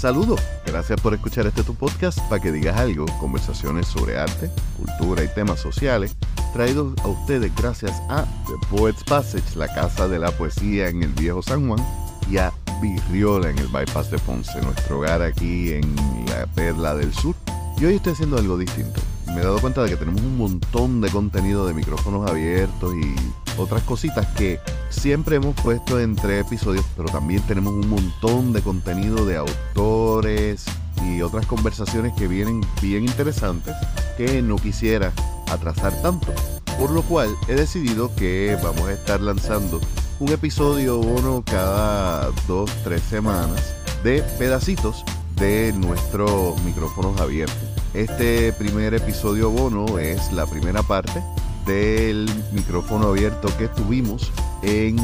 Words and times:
Saludos, 0.00 0.40
gracias 0.64 0.98
por 0.98 1.12
escuchar 1.12 1.46
este 1.46 1.62
tu 1.62 1.74
podcast 1.74 2.18
para 2.30 2.40
que 2.40 2.50
digas 2.50 2.78
algo, 2.78 3.04
conversaciones 3.20 3.86
sobre 3.86 4.16
arte, 4.16 4.50
cultura 4.78 5.22
y 5.22 5.28
temas 5.28 5.60
sociales, 5.60 6.16
traídos 6.54 6.98
a 7.04 7.08
ustedes 7.08 7.54
gracias 7.54 8.00
a 8.08 8.24
The 8.46 8.66
Poets 8.70 9.04
Passage, 9.04 9.56
la 9.56 9.68
casa 9.68 10.08
de 10.08 10.18
la 10.18 10.30
poesía 10.30 10.88
en 10.88 11.02
el 11.02 11.12
viejo 11.12 11.42
San 11.42 11.68
Juan, 11.68 11.86
y 12.30 12.38
a 12.38 12.50
Virriola 12.80 13.50
en 13.50 13.58
el 13.58 13.66
Bypass 13.66 14.10
de 14.10 14.18
Ponce, 14.20 14.58
nuestro 14.62 15.00
hogar 15.00 15.20
aquí 15.20 15.72
en 15.72 15.94
la 16.30 16.46
Perla 16.46 16.94
del 16.94 17.12
Sur. 17.12 17.34
Y 17.78 17.84
hoy 17.84 17.96
estoy 17.96 18.14
haciendo 18.14 18.38
algo 18.38 18.56
distinto. 18.56 19.02
Me 19.26 19.42
he 19.42 19.44
dado 19.44 19.60
cuenta 19.60 19.82
de 19.82 19.90
que 19.90 19.96
tenemos 19.96 20.22
un 20.22 20.38
montón 20.38 21.02
de 21.02 21.10
contenido 21.10 21.66
de 21.66 21.74
micrófonos 21.74 22.26
abiertos 22.26 22.94
y 22.94 23.14
otras 23.56 23.82
cositas 23.82 24.26
que 24.28 24.60
siempre 24.88 25.36
hemos 25.36 25.54
puesto 25.60 26.00
en 26.00 26.16
tres 26.16 26.46
episodios, 26.46 26.84
pero 26.96 27.08
también 27.08 27.42
tenemos 27.42 27.72
un 27.72 27.88
montón 27.88 28.52
de 28.52 28.62
contenido 28.62 29.24
de 29.24 29.36
autores 29.36 30.64
y 31.04 31.22
otras 31.22 31.46
conversaciones 31.46 32.12
que 32.14 32.28
vienen 32.28 32.60
bien 32.82 33.04
interesantes 33.04 33.74
que 34.16 34.42
no 34.42 34.56
quisiera 34.56 35.12
atrasar 35.50 35.92
tanto. 36.02 36.32
Por 36.78 36.90
lo 36.90 37.02
cual 37.02 37.34
he 37.48 37.54
decidido 37.54 38.14
que 38.14 38.56
vamos 38.62 38.88
a 38.88 38.92
estar 38.92 39.20
lanzando 39.20 39.80
un 40.18 40.30
episodio 40.30 40.98
uno 40.98 41.42
cada 41.44 42.30
dos, 42.46 42.70
tres 42.84 43.02
semanas 43.02 43.74
de 44.02 44.22
pedacitos 44.38 45.04
de 45.36 45.72
nuestros 45.72 46.60
micrófonos 46.62 47.20
abiertos. 47.20 47.56
Este 47.94 48.52
primer 48.52 48.94
episodio 48.94 49.50
bono 49.50 49.98
es 49.98 50.32
la 50.32 50.46
primera 50.46 50.82
parte 50.82 51.22
del 51.66 52.28
micrófono 52.52 53.08
abierto 53.08 53.48
que 53.58 53.68
tuvimos 53.68 54.30
en 54.62 54.96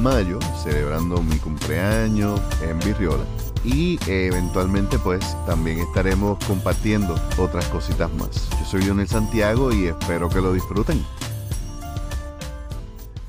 mayo, 0.00 0.38
celebrando 0.62 1.22
mi 1.22 1.36
cumpleaños 1.38 2.40
en 2.62 2.78
Virriola. 2.80 3.24
Y 3.64 3.98
eventualmente 4.06 4.98
pues 4.98 5.24
también 5.46 5.78
estaremos 5.78 6.42
compartiendo 6.44 7.14
otras 7.38 7.66
cositas 7.66 8.12
más. 8.12 8.50
Yo 8.50 8.64
soy 8.66 8.82
Lionel 8.82 9.08
Santiago 9.08 9.72
y 9.72 9.86
espero 9.86 10.28
que 10.28 10.40
lo 10.40 10.52
disfruten. 10.52 11.04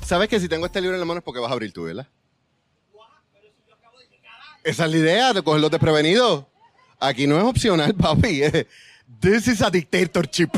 Sabes 0.03 0.27
que 0.27 0.39
si 0.39 0.49
tengo 0.49 0.65
este 0.65 0.81
libro 0.81 0.95
en 0.95 0.99
la 0.99 1.05
mano 1.05 1.19
es 1.19 1.23
porque 1.23 1.39
vas 1.39 1.49
a 1.49 1.53
abrir 1.53 1.71
tú, 1.71 1.83
¿verdad? 1.83 2.07
Esa 4.63 4.85
es 4.85 4.91
la 4.91 4.97
idea, 4.97 5.33
de 5.33 5.43
cogerlos 5.43 5.71
desprevenidos. 5.71 6.45
Aquí 6.99 7.27
no 7.27 7.37
es 7.37 7.43
opcional, 7.43 7.93
papi. 7.97 8.41
This 9.19 9.47
is 9.47 9.61
a 9.61 9.69
dictatorship. 9.69 10.49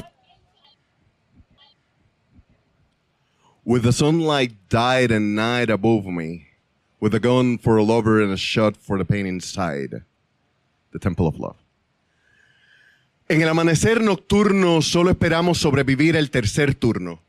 With 3.68 3.84
the 3.84 3.92
sunlight 3.92 4.54
died 4.70 5.12
and 5.12 5.36
night 5.36 5.70
above 5.70 6.06
me, 6.06 6.48
with 7.02 7.14
a 7.14 7.20
gun 7.20 7.58
for 7.58 7.76
a 7.76 7.84
lover 7.84 8.24
and 8.24 8.32
a 8.32 8.38
shot 8.38 8.78
for 8.78 8.98
the 8.98 9.04
pain 9.04 9.26
inside, 9.26 10.06
the 10.94 11.00
temple 11.00 11.28
of 11.28 11.38
love. 11.38 11.58
En 13.28 13.42
el 13.42 13.50
amanecer 13.50 14.02
nocturno 14.02 14.82
solo 14.82 15.10
esperamos 15.10 15.58
sobrevivir 15.58 16.16
el 16.16 16.32
tercer 16.32 16.76
turno, 16.76 17.20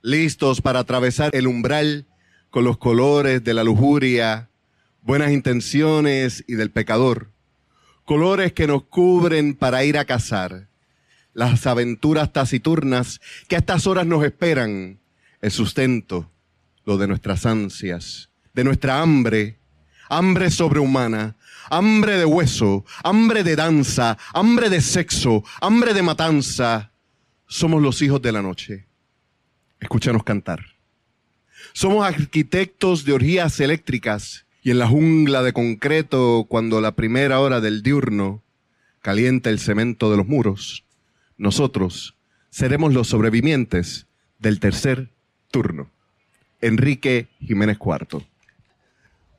listos 0.00 0.62
para 0.62 0.78
atravesar 0.78 1.36
el 1.36 1.46
umbral 1.46 2.06
con 2.50 2.64
los 2.64 2.78
colores 2.78 3.44
de 3.44 3.52
la 3.52 3.62
lujuria, 3.62 4.48
buenas 5.02 5.32
intenciones 5.32 6.44
y 6.48 6.54
del 6.54 6.70
pecador, 6.70 7.28
colores 8.06 8.54
que 8.54 8.66
nos 8.66 8.84
cubren 8.84 9.54
para 9.54 9.84
ir 9.84 9.98
a 9.98 10.06
cazar, 10.06 10.68
las 11.34 11.66
aventuras 11.66 12.32
taciturnas 12.32 13.20
que 13.48 13.56
a 13.56 13.58
estas 13.58 13.86
horas 13.86 14.06
nos 14.06 14.24
esperan, 14.24 15.01
el 15.42 15.50
sustento, 15.50 16.30
lo 16.84 16.96
de 16.96 17.08
nuestras 17.08 17.44
ansias, 17.44 18.30
de 18.54 18.64
nuestra 18.64 19.02
hambre, 19.02 19.58
hambre 20.08 20.50
sobrehumana, 20.50 21.36
hambre 21.68 22.16
de 22.16 22.24
hueso, 22.24 22.84
hambre 23.02 23.42
de 23.42 23.56
danza, 23.56 24.16
hambre 24.32 24.70
de 24.70 24.80
sexo, 24.80 25.42
hambre 25.60 25.94
de 25.94 26.02
matanza. 26.02 26.92
Somos 27.46 27.82
los 27.82 28.00
hijos 28.02 28.22
de 28.22 28.32
la 28.32 28.40
noche. 28.40 28.86
Escúchanos 29.80 30.22
cantar. 30.22 30.64
Somos 31.72 32.06
arquitectos 32.06 33.04
de 33.04 33.12
orgías 33.12 33.58
eléctricas 33.60 34.46
y 34.62 34.70
en 34.70 34.78
la 34.78 34.86
jungla 34.86 35.42
de 35.42 35.52
concreto, 35.52 36.46
cuando 36.48 36.80
la 36.80 36.94
primera 36.94 37.40
hora 37.40 37.60
del 37.60 37.82
diurno 37.82 38.44
calienta 39.00 39.50
el 39.50 39.58
cemento 39.58 40.10
de 40.10 40.16
los 40.16 40.28
muros, 40.28 40.84
nosotros 41.36 42.16
seremos 42.50 42.94
los 42.94 43.08
sobrevivientes 43.08 44.06
del 44.38 44.60
tercer 44.60 45.11
turno. 45.52 45.88
Enrique 46.60 47.28
Jiménez 47.38 47.78
Cuarto. 47.78 48.22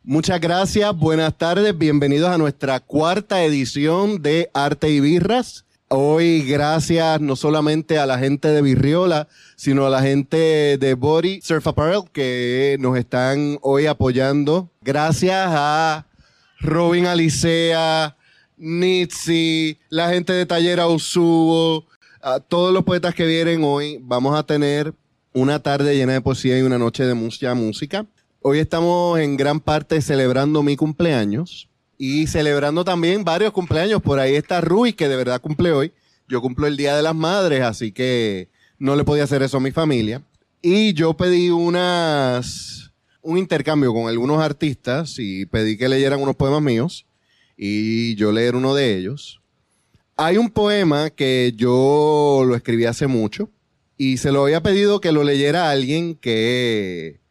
Muchas 0.03 0.39
gracias, 0.39 0.95
buenas 0.95 1.37
tardes, 1.37 1.77
bienvenidos 1.77 2.29
a 2.29 2.37
nuestra 2.37 2.79
cuarta 2.81 3.43
edición 3.43 4.21
de 4.21 4.49
Arte 4.53 4.89
y 4.89 4.99
Birras. 4.99 5.65
Hoy 5.87 6.43
gracias 6.43 7.21
no 7.21 7.35
solamente 7.35 7.97
a 7.99 8.05
la 8.05 8.19
gente 8.19 8.49
de 8.49 8.61
Virriola, 8.61 9.27
sino 9.55 9.85
a 9.85 9.89
la 9.89 10.01
gente 10.01 10.77
de 10.77 10.93
Body 10.93 11.39
Surf 11.41 11.67
Apparel 11.67 12.01
que 12.11 12.77
nos 12.79 12.97
están 12.97 13.57
hoy 13.61 13.85
apoyando. 13.85 14.69
Gracias 14.81 15.47
a 15.49 16.05
Robin 16.59 17.05
Alicea, 17.05 18.17
Nitsi, 18.57 19.79
la 19.89 20.09
gente 20.09 20.33
de 20.33 20.45
Taller 20.45 20.79
Ausubo, 20.79 21.85
a 22.21 22.39
todos 22.39 22.73
los 22.73 22.83
poetas 22.83 23.15
que 23.15 23.25
vienen 23.25 23.63
hoy. 23.63 23.99
Vamos 24.01 24.37
a 24.37 24.43
tener 24.43 24.93
una 25.33 25.59
tarde 25.59 25.95
llena 25.95 26.13
de 26.13 26.21
poesía 26.21 26.57
y 26.57 26.61
una 26.61 26.77
noche 26.77 27.05
de 27.05 27.15
mucha 27.15 27.53
música. 27.55 28.05
Hoy 28.41 28.59
estamos 28.59 29.19
en 29.19 29.35
gran 29.35 29.59
parte 29.59 29.99
celebrando 30.01 30.61
mi 30.61 30.75
cumpleaños 30.75 31.69
y 31.97 32.27
celebrando 32.27 32.85
también 32.85 33.23
varios 33.23 33.51
cumpleaños. 33.51 34.01
Por 34.01 34.19
ahí 34.19 34.35
está 34.35 34.61
Rui, 34.61 34.93
que 34.93 35.07
de 35.07 35.15
verdad 35.15 35.41
cumple 35.41 35.71
hoy. 35.71 35.91
Yo 36.27 36.39
cumplo 36.41 36.67
el 36.67 36.77
Día 36.77 36.95
de 36.95 37.01
las 37.01 37.15
Madres, 37.15 37.63
así 37.63 37.91
que 37.91 38.49
no 38.77 38.95
le 38.95 39.03
podía 39.03 39.23
hacer 39.23 39.41
eso 39.41 39.57
a 39.57 39.61
mi 39.61 39.71
familia. 39.71 40.21
Y 40.61 40.93
yo 40.93 41.15
pedí 41.15 41.49
unas, 41.49 42.91
un 43.21 43.37
intercambio 43.37 43.91
con 43.91 44.07
algunos 44.07 44.39
artistas 44.39 45.15
y 45.17 45.47
pedí 45.47 45.77
que 45.77 45.89
leyeran 45.89 46.21
unos 46.21 46.35
poemas 46.35 46.61
míos 46.61 47.05
y 47.57 48.15
yo 48.15 48.31
leer 48.31 48.55
uno 48.55 48.75
de 48.75 48.97
ellos. 48.97 49.41
Hay 50.15 50.37
un 50.37 50.51
poema 50.51 51.09
que 51.09 51.53
yo 51.55 52.43
lo 52.45 52.55
escribí 52.55 52.85
hace 52.85 53.07
mucho 53.07 53.49
y 54.03 54.17
se 54.17 54.33
lo 54.33 54.43
había 54.43 54.61
pedido 54.61 54.99
que 54.99 55.13
lo 55.13 55.23
leyera 55.23 55.69
a 55.69 55.71
alguien 55.71 56.15
que 56.15 57.21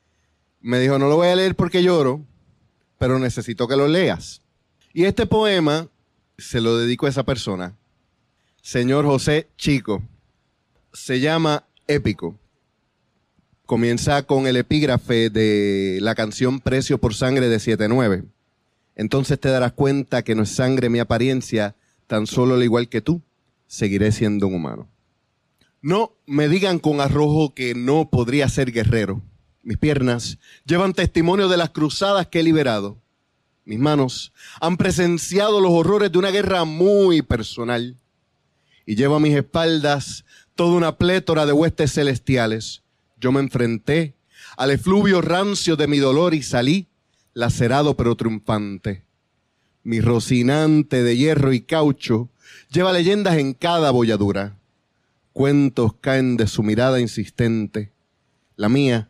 me 0.62 0.80
dijo, 0.80 0.98
no 0.98 1.06
lo 1.06 1.16
voy 1.16 1.28
a 1.28 1.36
leer 1.36 1.54
porque 1.54 1.82
lloro, 1.82 2.24
pero 2.96 3.18
necesito 3.18 3.68
que 3.68 3.76
lo 3.76 3.88
leas. 3.88 4.40
Y 4.94 5.04
este 5.04 5.26
poema 5.26 5.88
se 6.38 6.62
lo 6.62 6.78
dedico 6.78 7.04
a 7.04 7.10
esa 7.10 7.24
persona, 7.24 7.76
señor 8.62 9.04
José 9.04 9.48
Chico. 9.58 10.02
Se 10.94 11.20
llama 11.20 11.66
Épico. 11.88 12.38
Comienza 13.66 14.22
con 14.22 14.46
el 14.46 14.56
epígrafe 14.56 15.28
de 15.28 15.98
la 16.00 16.14
canción 16.14 16.58
Precio 16.58 16.96
por 16.96 17.14
Sangre 17.14 17.50
de 17.50 17.58
7-9. 17.58 18.24
Entonces 18.96 19.38
te 19.38 19.50
darás 19.50 19.72
cuenta 19.72 20.22
que 20.22 20.34
no 20.34 20.44
es 20.44 20.50
sangre 20.50 20.88
mi 20.88 21.00
apariencia, 21.00 21.74
tan 22.06 22.26
solo 22.26 22.54
al 22.54 22.62
igual 22.62 22.88
que 22.88 23.02
tú, 23.02 23.20
seguiré 23.66 24.10
siendo 24.10 24.46
un 24.46 24.54
humano. 24.54 24.91
No 25.84 26.16
me 26.26 26.48
digan 26.48 26.78
con 26.78 27.00
arrojo 27.00 27.54
que 27.54 27.74
no 27.74 28.08
podría 28.08 28.48
ser 28.48 28.70
guerrero. 28.70 29.20
Mis 29.64 29.78
piernas 29.78 30.38
llevan 30.64 30.92
testimonio 30.92 31.48
de 31.48 31.56
las 31.56 31.70
cruzadas 31.70 32.28
que 32.28 32.38
he 32.38 32.42
liberado. 32.44 33.02
Mis 33.64 33.80
manos 33.80 34.32
han 34.60 34.76
presenciado 34.76 35.60
los 35.60 35.72
horrores 35.72 36.12
de 36.12 36.18
una 36.18 36.30
guerra 36.30 36.64
muy 36.64 37.22
personal. 37.22 37.96
Y 38.86 38.94
llevo 38.94 39.16
a 39.16 39.20
mis 39.20 39.34
espaldas 39.34 40.24
toda 40.54 40.76
una 40.76 40.98
plétora 40.98 41.46
de 41.46 41.52
huestes 41.52 41.92
celestiales. 41.92 42.84
Yo 43.20 43.32
me 43.32 43.40
enfrenté 43.40 44.14
al 44.56 44.70
efluvio 44.70 45.20
rancio 45.20 45.74
de 45.74 45.88
mi 45.88 45.98
dolor 45.98 46.32
y 46.32 46.44
salí 46.44 46.86
lacerado 47.34 47.96
pero 47.96 48.14
triunfante. 48.14 49.04
Mi 49.82 50.00
rocinante 50.00 51.02
de 51.02 51.16
hierro 51.16 51.52
y 51.52 51.62
caucho 51.62 52.28
lleva 52.70 52.92
leyendas 52.92 53.36
en 53.38 53.52
cada 53.52 53.90
bolladura 53.90 54.61
Cuentos 55.32 55.94
caen 56.00 56.36
de 56.36 56.46
su 56.46 56.62
mirada 56.62 57.00
insistente. 57.00 57.92
La 58.56 58.68
mía 58.68 59.08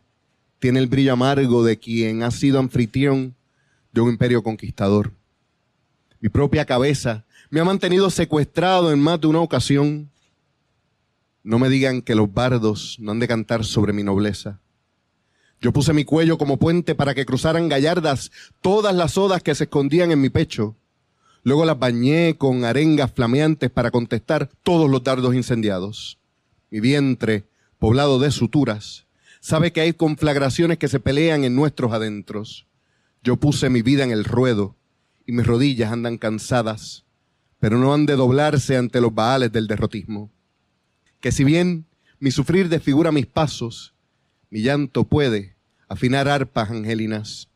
tiene 0.59 0.79
el 0.79 0.87
brillo 0.87 1.13
amargo 1.13 1.63
de 1.63 1.77
quien 1.77 2.23
ha 2.23 2.31
sido 2.31 2.59
anfitrión 2.59 3.35
de 3.91 4.01
un 4.01 4.09
imperio 4.09 4.41
conquistador. 4.41 5.11
Mi 6.21 6.29
propia 6.29 6.65
cabeza 6.65 7.25
me 7.49 7.59
ha 7.59 7.65
mantenido 7.65 8.09
secuestrado 8.09 8.93
en 8.93 8.99
más 8.99 9.19
de 9.19 9.27
una 9.27 9.39
ocasión. 9.39 10.09
No 11.43 11.59
me 11.59 11.67
digan 11.67 12.01
que 12.01 12.15
los 12.15 12.33
bardos 12.33 12.95
no 12.99 13.11
han 13.11 13.19
de 13.19 13.27
cantar 13.27 13.65
sobre 13.65 13.91
mi 13.91 14.03
nobleza. 14.03 14.61
Yo 15.59 15.73
puse 15.73 15.91
mi 15.91 16.05
cuello 16.05 16.37
como 16.37 16.57
puente 16.57 16.95
para 16.95 17.13
que 17.13 17.25
cruzaran 17.25 17.67
gallardas 17.67 18.31
todas 18.61 18.95
las 18.95 19.17
odas 19.17 19.43
que 19.43 19.55
se 19.55 19.65
escondían 19.65 20.11
en 20.11 20.21
mi 20.21 20.29
pecho. 20.29 20.75
Luego 21.43 21.65
las 21.65 21.77
bañé 21.77 22.37
con 22.37 22.63
arengas 22.63 23.11
flameantes 23.11 23.69
para 23.69 23.91
contestar 23.91 24.49
todos 24.63 24.89
los 24.89 25.03
dardos 25.03 25.35
incendiados. 25.35 26.17
Mi 26.71 26.79
vientre, 26.79 27.43
poblado 27.79 28.17
de 28.17 28.31
suturas, 28.31 29.05
sabe 29.41 29.73
que 29.73 29.81
hay 29.81 29.93
conflagraciones 29.93 30.77
que 30.77 30.87
se 30.87 31.01
pelean 31.01 31.43
en 31.43 31.53
nuestros 31.53 31.91
adentros. 31.91 32.65
Yo 33.23 33.35
puse 33.35 33.69
mi 33.69 33.81
vida 33.81 34.05
en 34.05 34.11
el 34.11 34.23
ruedo 34.23 34.75
y 35.25 35.33
mis 35.33 35.45
rodillas 35.45 35.91
andan 35.91 36.17
cansadas, 36.17 37.03
pero 37.59 37.77
no 37.77 37.93
han 37.93 38.05
de 38.05 38.15
doblarse 38.15 38.77
ante 38.77 39.01
los 39.01 39.13
baales 39.13 39.51
del 39.51 39.67
derrotismo. 39.67 40.31
Que 41.19 41.31
si 41.31 41.43
bien 41.43 41.85
mi 42.19 42.31
sufrir 42.31 42.69
desfigura 42.69 43.11
mis 43.11 43.25
pasos, 43.25 43.93
mi 44.49 44.61
llanto 44.61 45.03
puede 45.03 45.55
afinar 45.89 46.29
arpas 46.29 46.71
angelinas. 46.71 47.49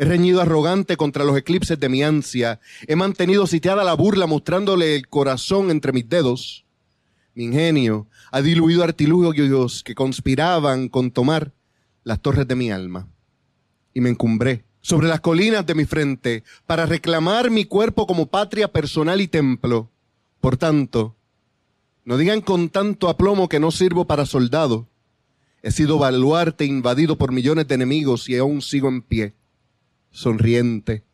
He 0.00 0.04
reñido 0.04 0.40
arrogante 0.40 0.96
contra 0.96 1.24
los 1.24 1.36
eclipses 1.36 1.78
de 1.80 1.88
mi 1.88 2.04
ansia. 2.04 2.60
He 2.86 2.94
mantenido 2.94 3.48
sitiada 3.48 3.82
la 3.82 3.94
burla 3.94 4.28
mostrándole 4.28 4.94
el 4.94 5.08
corazón 5.08 5.72
entre 5.72 5.92
mis 5.92 6.08
dedos. 6.08 6.64
Mi 7.34 7.44
ingenio 7.44 8.06
ha 8.30 8.40
diluido 8.40 8.84
artilugios 8.84 9.82
que 9.82 9.96
conspiraban 9.96 10.88
con 10.88 11.10
tomar 11.10 11.52
las 12.04 12.22
torres 12.22 12.46
de 12.46 12.54
mi 12.54 12.70
alma. 12.70 13.08
Y 13.92 14.00
me 14.00 14.10
encumbré 14.10 14.64
sobre 14.80 15.08
las 15.08 15.20
colinas 15.20 15.66
de 15.66 15.74
mi 15.74 15.84
frente 15.84 16.44
para 16.64 16.86
reclamar 16.86 17.50
mi 17.50 17.64
cuerpo 17.64 18.06
como 18.06 18.26
patria 18.26 18.68
personal 18.68 19.20
y 19.20 19.26
templo. 19.26 19.90
Por 20.40 20.56
tanto, 20.56 21.16
no 22.04 22.16
digan 22.16 22.40
con 22.40 22.68
tanto 22.68 23.08
aplomo 23.08 23.48
que 23.48 23.58
no 23.58 23.72
sirvo 23.72 24.06
para 24.06 24.26
soldado. 24.26 24.86
He 25.60 25.72
sido 25.72 25.98
baluarte 25.98 26.64
invadido 26.66 27.18
por 27.18 27.32
millones 27.32 27.66
de 27.66 27.74
enemigos 27.74 28.28
y 28.28 28.36
aún 28.36 28.62
sigo 28.62 28.88
en 28.88 29.02
pie 29.02 29.34
sonriente. 30.10 31.04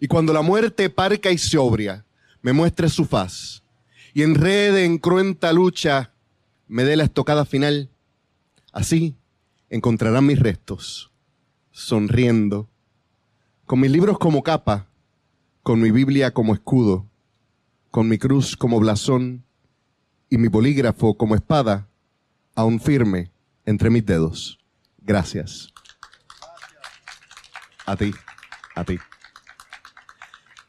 Y 0.00 0.08
cuando 0.08 0.32
la 0.32 0.42
muerte 0.42 0.90
parca 0.90 1.30
y 1.30 1.38
sobria 1.38 2.04
me 2.42 2.52
muestre 2.52 2.88
su 2.88 3.04
faz 3.04 3.62
y 4.12 4.22
enrede 4.22 4.84
en 4.84 4.98
cruenta 4.98 5.52
lucha 5.52 6.12
me 6.68 6.84
dé 6.84 6.96
la 6.96 7.04
estocada 7.04 7.44
final, 7.44 7.90
así 8.72 9.16
encontrarán 9.68 10.26
mis 10.26 10.38
restos, 10.38 11.10
sonriendo, 11.72 12.68
con 13.66 13.80
mis 13.80 13.90
libros 13.90 14.18
como 14.18 14.42
capa, 14.42 14.86
con 15.62 15.80
mi 15.80 15.90
Biblia 15.90 16.32
como 16.32 16.54
escudo, 16.54 17.06
con 17.90 18.08
mi 18.08 18.18
cruz 18.18 18.56
como 18.56 18.80
blasón 18.80 19.44
y 20.30 20.38
mi 20.38 20.48
bolígrafo 20.48 21.16
como 21.16 21.34
espada, 21.34 21.88
aún 22.54 22.80
firme 22.80 23.30
entre 23.66 23.90
mis 23.90 24.04
dedos. 24.04 24.58
Gracias. 25.02 25.73
A 27.86 27.96
ti, 27.96 28.14
a 28.74 28.84
ti. 28.84 28.98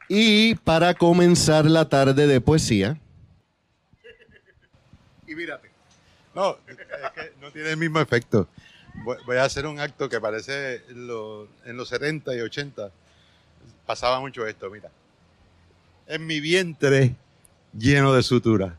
Y 0.07 0.55
para 0.55 0.93
comenzar 0.93 1.65
la 1.65 1.87
tarde 1.89 2.27
de 2.27 2.41
poesía. 2.41 2.99
Y 5.27 5.35
mírate. 5.35 5.69
No, 6.35 6.57
es 6.67 6.75
que 6.75 7.33
no 7.41 7.51
tiene 7.51 7.71
el 7.71 7.77
mismo 7.77 7.99
efecto. 7.99 8.47
Voy, 9.25 9.37
a 9.37 9.43
hacer 9.43 9.65
un 9.65 9.79
acto 9.79 10.07
que 10.09 10.19
parece 10.21 10.83
lo- 10.89 11.47
en 11.65 11.75
los 11.77 11.89
70 11.89 12.35
y 12.35 12.41
80. 12.41 12.91
Pasaba 13.85 14.19
mucho 14.19 14.45
esto, 14.47 14.69
mira. 14.69 14.89
En 16.07 16.25
mi 16.25 16.39
vientre 16.39 17.15
lleno 17.77 18.13
de 18.13 18.23
sutura. 18.23 18.77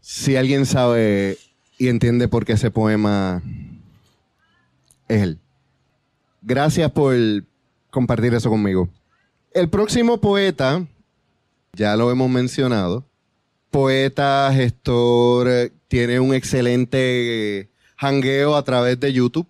Si 0.00 0.36
alguien 0.36 0.66
sabe 0.66 1.38
y 1.78 1.88
entiende 1.88 2.28
por 2.28 2.44
qué 2.44 2.52
ese 2.52 2.70
poema 2.70 3.42
es 5.08 5.22
él. 5.22 5.40
Gracias 6.48 6.92
por 6.92 7.12
compartir 7.90 8.32
eso 8.32 8.48
conmigo. 8.48 8.88
El 9.52 9.68
próximo 9.68 10.20
poeta, 10.20 10.86
ya 11.72 11.96
lo 11.96 12.08
hemos 12.08 12.30
mencionado, 12.30 13.04
poeta, 13.72 14.48
gestor, 14.54 15.72
tiene 15.88 16.20
un 16.20 16.32
excelente 16.32 17.68
jangueo 17.96 18.54
a 18.54 18.62
través 18.62 19.00
de 19.00 19.12
YouTube, 19.12 19.48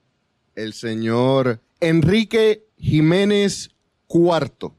el 0.54 0.72
señor 0.72 1.60
Enrique 1.80 2.64
Jiménez 2.78 3.72
Cuarto. 4.06 4.74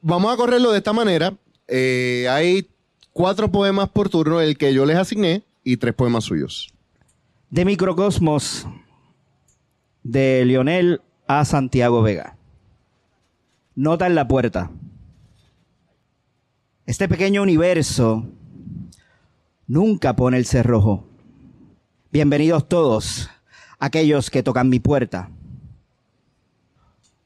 Vamos 0.00 0.32
a 0.32 0.38
correrlo 0.38 0.72
de 0.72 0.78
esta 0.78 0.94
manera. 0.94 1.36
Eh, 1.68 2.26
hay 2.30 2.70
cuatro 3.12 3.52
poemas 3.52 3.90
por 3.90 4.08
turno, 4.08 4.40
el 4.40 4.56
que 4.56 4.72
yo 4.72 4.86
les 4.86 4.96
asigné, 4.96 5.42
y 5.62 5.76
tres 5.76 5.92
poemas 5.92 6.24
suyos. 6.24 6.72
De 7.50 7.66
Microcosmos, 7.66 8.66
de 10.02 10.46
Lionel 10.46 11.02
a 11.38 11.44
Santiago 11.44 12.02
Vega. 12.02 12.36
Nota 13.76 14.08
en 14.08 14.16
la 14.16 14.26
puerta. 14.26 14.72
Este 16.86 17.08
pequeño 17.08 17.40
universo 17.40 18.26
nunca 19.68 20.16
pone 20.16 20.38
el 20.38 20.44
cerrojo. 20.44 21.06
Bienvenidos 22.10 22.68
todos, 22.68 23.30
aquellos 23.78 24.28
que 24.28 24.42
tocan 24.42 24.68
mi 24.68 24.80
puerta. 24.80 25.30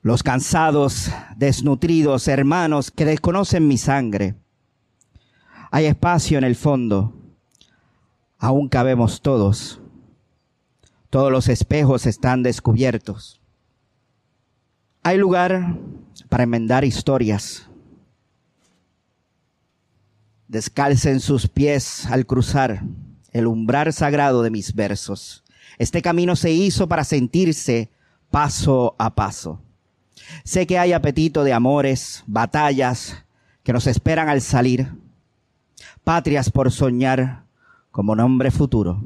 Los 0.03 0.23
cansados, 0.23 1.11
desnutridos, 1.37 2.29
hermanos 2.29 2.91
que 2.91 3.07
desconocen 3.07 3.67
mi 3.67 3.79
sangre. 3.79 4.35
Hay 5.71 5.87
espacio 5.87 6.37
en 6.37 6.45
el 6.45 6.57
fondo. 6.57 7.15
Aún 8.37 8.69
cabemos 8.69 9.23
todos. 9.23 9.81
Todos 11.09 11.33
los 11.33 11.49
espejos 11.49 12.05
están 12.05 12.43
descubiertos. 12.43 13.41
Hay 15.07 15.19
lugar 15.19 15.77
para 16.31 16.45
enmendar 16.45 16.83
historias. 16.83 17.69
Descalcen 20.49 21.21
sus 21.21 21.47
pies 21.47 22.07
al 22.07 22.25
cruzar 22.25 22.83
el 23.31 23.47
umbral 23.47 23.93
sagrado 23.93 24.43
de 24.43 24.49
mis 24.49 24.75
versos. 24.75 25.45
Este 25.77 26.01
camino 26.01 26.37
se 26.37 26.53
hizo 26.53 26.89
para 26.89 27.05
sentirse 27.05 27.91
paso 28.31 28.97
a 28.99 29.15
paso. 29.15 29.61
Sé 30.43 30.67
que 30.67 30.79
hay 30.79 30.95
apetito 30.95 31.45
de 31.45 31.53
amores, 31.53 32.25
batallas 32.27 33.27
que 33.63 33.75
nos 33.75 33.87
esperan 33.87 34.31
al 34.31 34.41
salir, 34.41 34.91
patrias 36.03 36.49
por 36.49 36.73
soñar 36.73 37.45
como 37.91 38.17
nombre 38.17 38.51
futuro. 38.51 39.05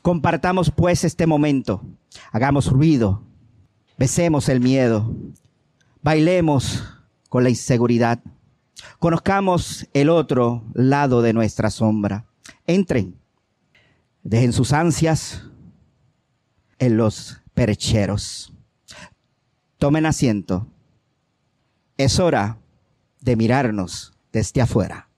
Compartamos 0.00 0.70
pues 0.70 1.02
este 1.02 1.26
momento, 1.26 1.82
hagamos 2.30 2.70
ruido, 2.70 3.24
besemos 4.02 4.48
el 4.48 4.58
miedo, 4.58 5.14
bailemos 6.02 6.82
con 7.28 7.44
la 7.44 7.50
inseguridad, 7.50 8.18
conozcamos 8.98 9.86
el 9.94 10.08
otro 10.08 10.64
lado 10.74 11.22
de 11.22 11.32
nuestra 11.32 11.70
sombra. 11.70 12.26
Entren, 12.66 13.16
dejen 14.24 14.52
sus 14.52 14.72
ansias 14.72 15.44
en 16.80 16.96
los 16.96 17.40
percheros. 17.54 18.52
Tomen 19.78 20.04
asiento. 20.04 20.66
Es 21.96 22.18
hora 22.18 22.58
de 23.20 23.36
mirarnos 23.36 24.14
desde 24.32 24.62
afuera. 24.62 25.08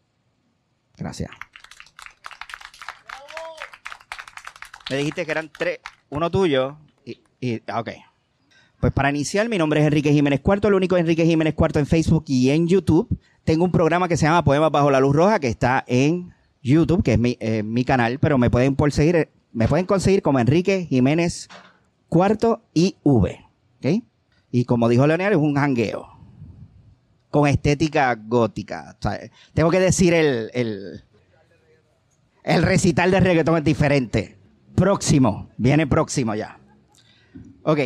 Gracias. 0.95 1.31
Me 4.91 4.99
dijiste 4.99 5.25
que 5.25 5.31
eran 5.31 5.51
tres, 5.51 5.79
uno 6.11 6.31
tuyo 6.31 6.77
y, 7.03 7.23
y 7.41 7.63
ah, 7.67 7.81
ok. 7.81 7.89
Pues 8.81 8.93
para 8.93 9.11
iniciar, 9.11 9.49
mi 9.49 9.57
nombre 9.57 9.81
es 9.81 9.87
Enrique 9.87 10.13
Jiménez 10.13 10.41
Cuarto, 10.41 10.69
el 10.69 10.75
único 10.75 10.97
Enrique 10.97 11.25
Jiménez 11.25 11.55
Cuarto 11.55 11.79
en 11.79 11.87
Facebook 11.87 12.25
y 12.27 12.51
en 12.51 12.69
YouTube. 12.69 13.09
Tengo 13.45 13.65
un 13.65 13.73
programa 13.73 14.09
que 14.09 14.17
se 14.17 14.27
llama 14.27 14.45
Poemas 14.45 14.71
Bajo 14.71 14.91
la 14.91 15.01
Luz 15.01 15.17
Roja, 15.17 15.41
que 15.41 15.49
está 15.49 15.85
en 15.87 16.33
YouTube, 16.63 17.03
que 17.03 17.15
es 17.15 17.19
mi, 17.19 17.37
eh, 17.41 17.63
mi 17.63 17.85
canal, 17.85 18.19
pero 18.19 18.39
me 18.39 18.51
pueden 18.51 18.77
seguir, 18.91 19.29
me 19.53 19.69
pueden 19.69 19.87
conseguir 19.87 20.23
como 20.23 20.39
Enrique 20.39 20.87
Jiménez 20.89 21.49
Cuarto 22.09 22.63
y 22.75 22.97
V. 23.03 23.41
¿ok? 23.79 24.03
Y 24.51 24.65
como 24.65 24.89
dijo 24.89 25.07
Leonel, 25.07 25.33
es 25.33 25.39
un 25.39 25.55
jangueo. 25.55 26.09
Con 27.31 27.49
estética 27.49 28.15
gótica. 28.15 28.97
Tengo 29.53 29.71
que 29.71 29.81
decir 29.81 30.15
el, 30.15 30.51
el, 30.55 31.05
el 32.45 32.63
recital 32.63 33.11
de 33.11 33.21
reggaetón 33.21 33.59
es 33.59 33.65
diferente. 33.65 34.39
Próximo, 34.77 35.51
viene 35.57 35.87
próximo 35.87 36.35
ya. 36.35 36.61
Ok, 37.65 37.81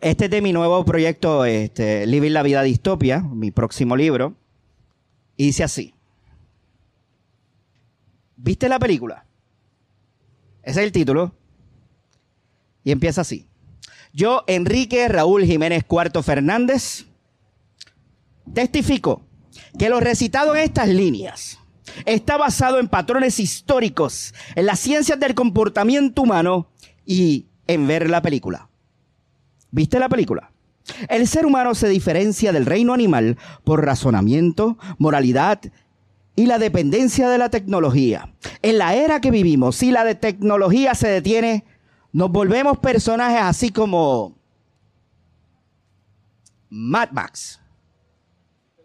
este 0.00 0.24
es 0.26 0.30
de 0.30 0.40
mi 0.40 0.52
nuevo 0.52 0.84
proyecto, 0.84 1.44
este, 1.44 2.06
Living 2.06 2.32
la 2.32 2.42
Vida 2.42 2.62
Distopia, 2.62 3.20
mi 3.20 3.50
próximo 3.50 3.96
libro. 3.96 4.34
Y 5.36 5.46
dice 5.46 5.64
así. 5.64 5.94
¿Viste 8.36 8.68
la 8.68 8.78
película? 8.78 9.26
Ese 10.62 10.80
es 10.80 10.86
el 10.86 10.92
título. 10.92 11.34
Y 12.84 12.92
empieza 12.92 13.20
así. 13.20 13.46
Yo, 14.12 14.44
Enrique 14.46 15.06
Raúl 15.08 15.44
Jiménez 15.44 15.84
Cuarto 15.84 16.22
Fernández, 16.22 17.06
testifico 18.52 19.22
que 19.78 19.88
lo 19.88 20.00
recitado 20.00 20.56
en 20.56 20.62
estas 20.62 20.88
líneas 20.88 21.58
está 22.06 22.36
basado 22.36 22.78
en 22.78 22.88
patrones 22.88 23.38
históricos, 23.38 24.34
en 24.54 24.66
las 24.66 24.80
ciencias 24.80 25.18
del 25.20 25.34
comportamiento 25.34 26.22
humano 26.22 26.68
y 27.04 27.46
en 27.66 27.86
ver 27.86 28.08
la 28.08 28.22
película. 28.22 28.69
¿Viste 29.70 29.98
la 29.98 30.08
película? 30.08 30.50
El 31.08 31.26
ser 31.28 31.46
humano 31.46 31.74
se 31.74 31.88
diferencia 31.88 32.52
del 32.52 32.66
reino 32.66 32.92
animal 32.92 33.38
por 33.64 33.84
razonamiento, 33.84 34.78
moralidad 34.98 35.60
y 36.36 36.46
la 36.46 36.58
dependencia 36.58 37.28
de 37.28 37.38
la 37.38 37.50
tecnología. 37.50 38.32
En 38.62 38.78
la 38.78 38.94
era 38.94 39.20
que 39.20 39.30
vivimos, 39.30 39.76
si 39.76 39.90
la 39.90 40.04
de 40.04 40.14
tecnología 40.14 40.94
se 40.94 41.08
detiene, 41.08 41.64
nos 42.12 42.30
volvemos 42.30 42.78
personajes 42.78 43.40
así 43.42 43.70
como 43.70 44.36
Mad 46.70 47.10
Max, 47.12 47.60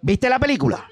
¿Viste 0.05 0.29
la 0.29 0.37
película? 0.37 0.85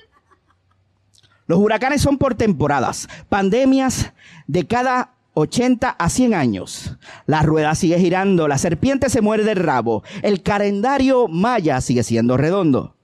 Los 1.46 1.60
huracanes 1.60 2.02
son 2.02 2.18
por 2.18 2.34
temporadas, 2.34 3.08
pandemias 3.30 4.12
de 4.48 4.66
cada 4.66 5.12
80 5.34 5.90
a 5.90 6.10
100 6.10 6.34
años. 6.34 6.98
La 7.25 7.42
rueda 7.42 7.75
sigue 7.75 8.00
girando, 8.00 8.48
la 8.48 8.58
serpiente 8.58 9.10
se 9.10 9.22
muerde 9.22 9.52
el 9.52 9.58
rabo, 9.58 10.04
el 10.22 10.44
calendario 10.44 11.28
maya 11.28 11.82
sigue 11.82 12.04
siendo 12.04 12.38
redondo. 12.38 12.96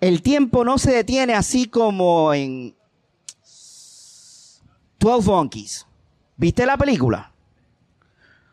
El 0.00 0.22
tiempo 0.22 0.64
no 0.64 0.78
se 0.78 0.92
detiene 0.92 1.34
así 1.34 1.66
como 1.66 2.32
en 2.32 2.76
12 5.00 5.30
Monkeys. 5.30 5.86
¿Viste 6.36 6.64
la 6.66 6.76
película? 6.76 7.32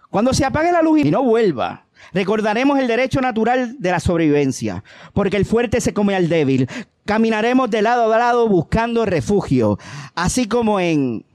Cuando 0.09 0.33
se 0.33 0.45
apague 0.45 0.71
la 0.71 0.81
luz 0.81 1.01
y 1.01 1.11
no 1.11 1.23
vuelva, 1.23 1.85
recordaremos 2.13 2.79
el 2.79 2.87
derecho 2.87 3.21
natural 3.21 3.75
de 3.79 3.91
la 3.91 3.99
sobrevivencia, 3.99 4.83
porque 5.13 5.37
el 5.37 5.45
fuerte 5.45 5.81
se 5.81 5.93
come 5.93 6.15
al 6.15 6.29
débil. 6.29 6.67
Caminaremos 7.05 7.69
de 7.69 7.83
lado 7.83 8.11
a 8.11 8.17
lado 8.17 8.47
buscando 8.47 9.05
refugio, 9.05 9.77
así 10.15 10.47
como 10.47 10.79
en 10.79 11.25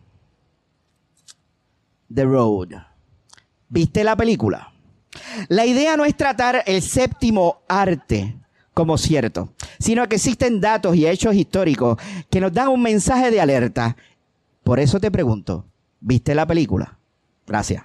The 2.12 2.24
Road. 2.24 2.68
¿Viste 3.68 4.04
la 4.04 4.16
película? 4.16 4.72
La 5.48 5.66
idea 5.66 5.96
no 5.96 6.04
es 6.04 6.16
tratar 6.16 6.62
el 6.66 6.82
séptimo 6.82 7.62
arte 7.68 8.36
como 8.74 8.96
cierto, 8.98 9.52
sino 9.78 10.08
que 10.08 10.16
existen 10.16 10.60
datos 10.60 10.96
y 10.96 11.06
hechos 11.06 11.34
históricos 11.34 11.98
que 12.30 12.40
nos 12.40 12.52
dan 12.52 12.68
un 12.68 12.82
mensaje 12.82 13.30
de 13.30 13.40
alerta. 13.40 13.96
Por 14.62 14.78
eso 14.80 15.00
te 15.00 15.10
pregunto, 15.10 15.66
¿viste 16.00 16.34
la 16.34 16.46
película? 16.46 16.98
Gracias. 17.46 17.84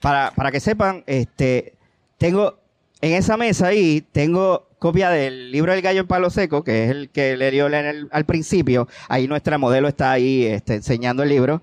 Para, 0.00 0.32
para 0.32 0.52
que 0.52 0.60
sepan, 0.60 1.02
este, 1.06 1.76
tengo 2.18 2.58
en 3.00 3.14
esa 3.14 3.36
mesa 3.36 3.68
ahí, 3.68 4.00
tengo 4.00 4.68
copia 4.84 5.08
del 5.08 5.50
libro 5.50 5.72
del 5.72 5.80
gallo 5.80 6.00
en 6.00 6.06
palo 6.06 6.28
seco, 6.28 6.62
que 6.62 6.84
es 6.84 6.90
el 6.90 7.08
que 7.08 7.38
le 7.38 7.50
dio 7.50 7.70
al 8.10 8.24
principio. 8.26 8.86
Ahí 9.08 9.26
nuestra 9.26 9.56
modelo 9.56 9.88
está 9.88 10.12
ahí 10.12 10.44
este, 10.44 10.74
enseñando 10.74 11.22
el 11.22 11.30
libro. 11.30 11.62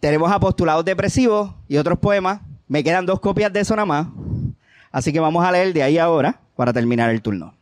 Tenemos 0.00 0.32
apostulados 0.32 0.84
depresivos 0.84 1.54
y 1.68 1.76
otros 1.76 2.00
poemas. 2.00 2.40
Me 2.66 2.82
quedan 2.82 3.06
dos 3.06 3.20
copias 3.20 3.52
de 3.52 3.60
eso 3.60 3.76
nada 3.76 3.86
más. 3.86 4.08
Así 4.90 5.12
que 5.12 5.20
vamos 5.20 5.44
a 5.44 5.52
leer 5.52 5.72
de 5.72 5.84
ahí 5.84 5.96
ahora 5.96 6.40
para 6.56 6.72
terminar 6.72 7.10
el 7.10 7.22
turno. 7.22 7.54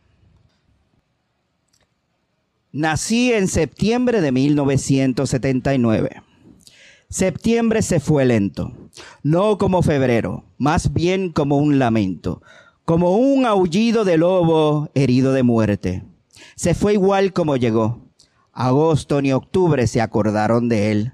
Nací 2.71 3.33
en 3.33 3.47
septiembre 3.47 4.19
de 4.19 4.31
1979. 4.31 6.23
Septiembre 7.07 7.83
se 7.83 7.99
fue 7.99 8.25
lento, 8.25 8.73
no 9.21 9.59
como 9.59 9.83
febrero, 9.83 10.43
más 10.57 10.91
bien 10.91 11.31
como 11.31 11.57
un 11.57 11.77
lamento 11.77 12.41
como 12.85 13.17
un 13.17 13.45
aullido 13.45 14.03
de 14.03 14.17
lobo 14.17 14.89
herido 14.93 15.33
de 15.33 15.43
muerte. 15.43 16.03
Se 16.55 16.73
fue 16.73 16.93
igual 16.93 17.33
como 17.33 17.55
llegó. 17.55 18.01
Agosto 18.51 19.21
ni 19.21 19.31
octubre 19.31 19.87
se 19.87 20.01
acordaron 20.01 20.69
de 20.69 20.91
él. 20.91 21.13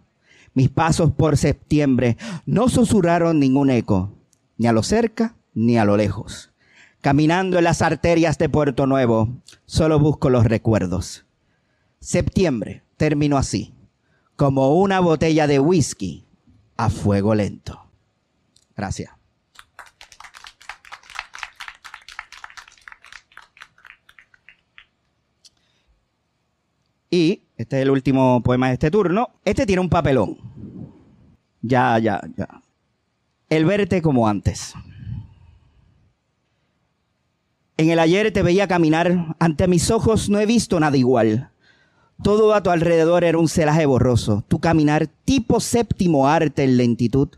Mis 0.54 0.70
pasos 0.70 1.12
por 1.12 1.38
septiembre 1.38 2.18
no 2.46 2.70
susurraron 2.70 3.40
ningún 3.40 3.70
eco, 3.70 4.12
ni 4.58 4.68
a 4.68 4.74
lo 4.74 4.84
cerca 4.84 5.36
ni 5.54 5.78
a 5.78 5.86
lo 5.86 5.96
lejos. 5.96 6.52
Caminando 7.02 7.58
en 7.58 7.64
las 7.64 7.82
arterias 7.82 8.38
de 8.38 8.50
Puerto 8.50 8.86
Nuevo, 8.86 9.30
solo 9.66 10.00
busco 10.00 10.30
los 10.30 10.46
recuerdos. 10.46 11.26
Septiembre 12.02 12.84
terminó 12.98 13.38
así, 13.38 13.74
como 14.36 14.76
una 14.76 15.00
botella 15.00 15.48
de 15.48 15.60
whisky 15.60 16.26
a 16.76 16.90
fuego 16.90 17.36
lento. 17.36 17.80
Gracias. 18.76 19.19
Y 27.10 27.42
este 27.58 27.78
es 27.78 27.84
el 27.84 27.92
último 27.92 28.42
poema 28.42 28.68
de 28.68 28.74
este 28.74 28.92
turno. 28.92 29.30
Este 29.44 29.66
tiene 29.66 29.82
un 29.82 29.90
papelón. 29.90 30.38
Ya, 31.62 31.98
ya, 32.00 32.22
ya. 32.38 32.62
El 33.50 33.66
verte 33.66 34.02
como 34.02 34.28
antes. 34.28 34.74
En 37.78 37.90
el 37.90 38.00
ayer 38.00 38.32
te 38.32 38.44
veía 38.44 38.68
caminar, 38.68 39.36
ante 39.40 39.68
mis 39.68 39.90
ojos 39.90 40.30
no 40.30 40.40
he 40.40 40.46
visto 40.46 40.80
nada 40.80 40.98
igual. 40.98 41.50
Todo 42.22 42.54
a 42.54 42.62
tu 42.62 42.70
alrededor 42.70 43.24
era 43.24 43.38
un 43.38 43.48
celaje 43.48 43.86
borroso, 43.86 44.44
tu 44.48 44.60
caminar 44.60 45.08
tipo 45.08 45.62
séptimo 45.62 46.28
arte 46.28 46.66
en 46.66 46.76
lentitud. 46.76 47.30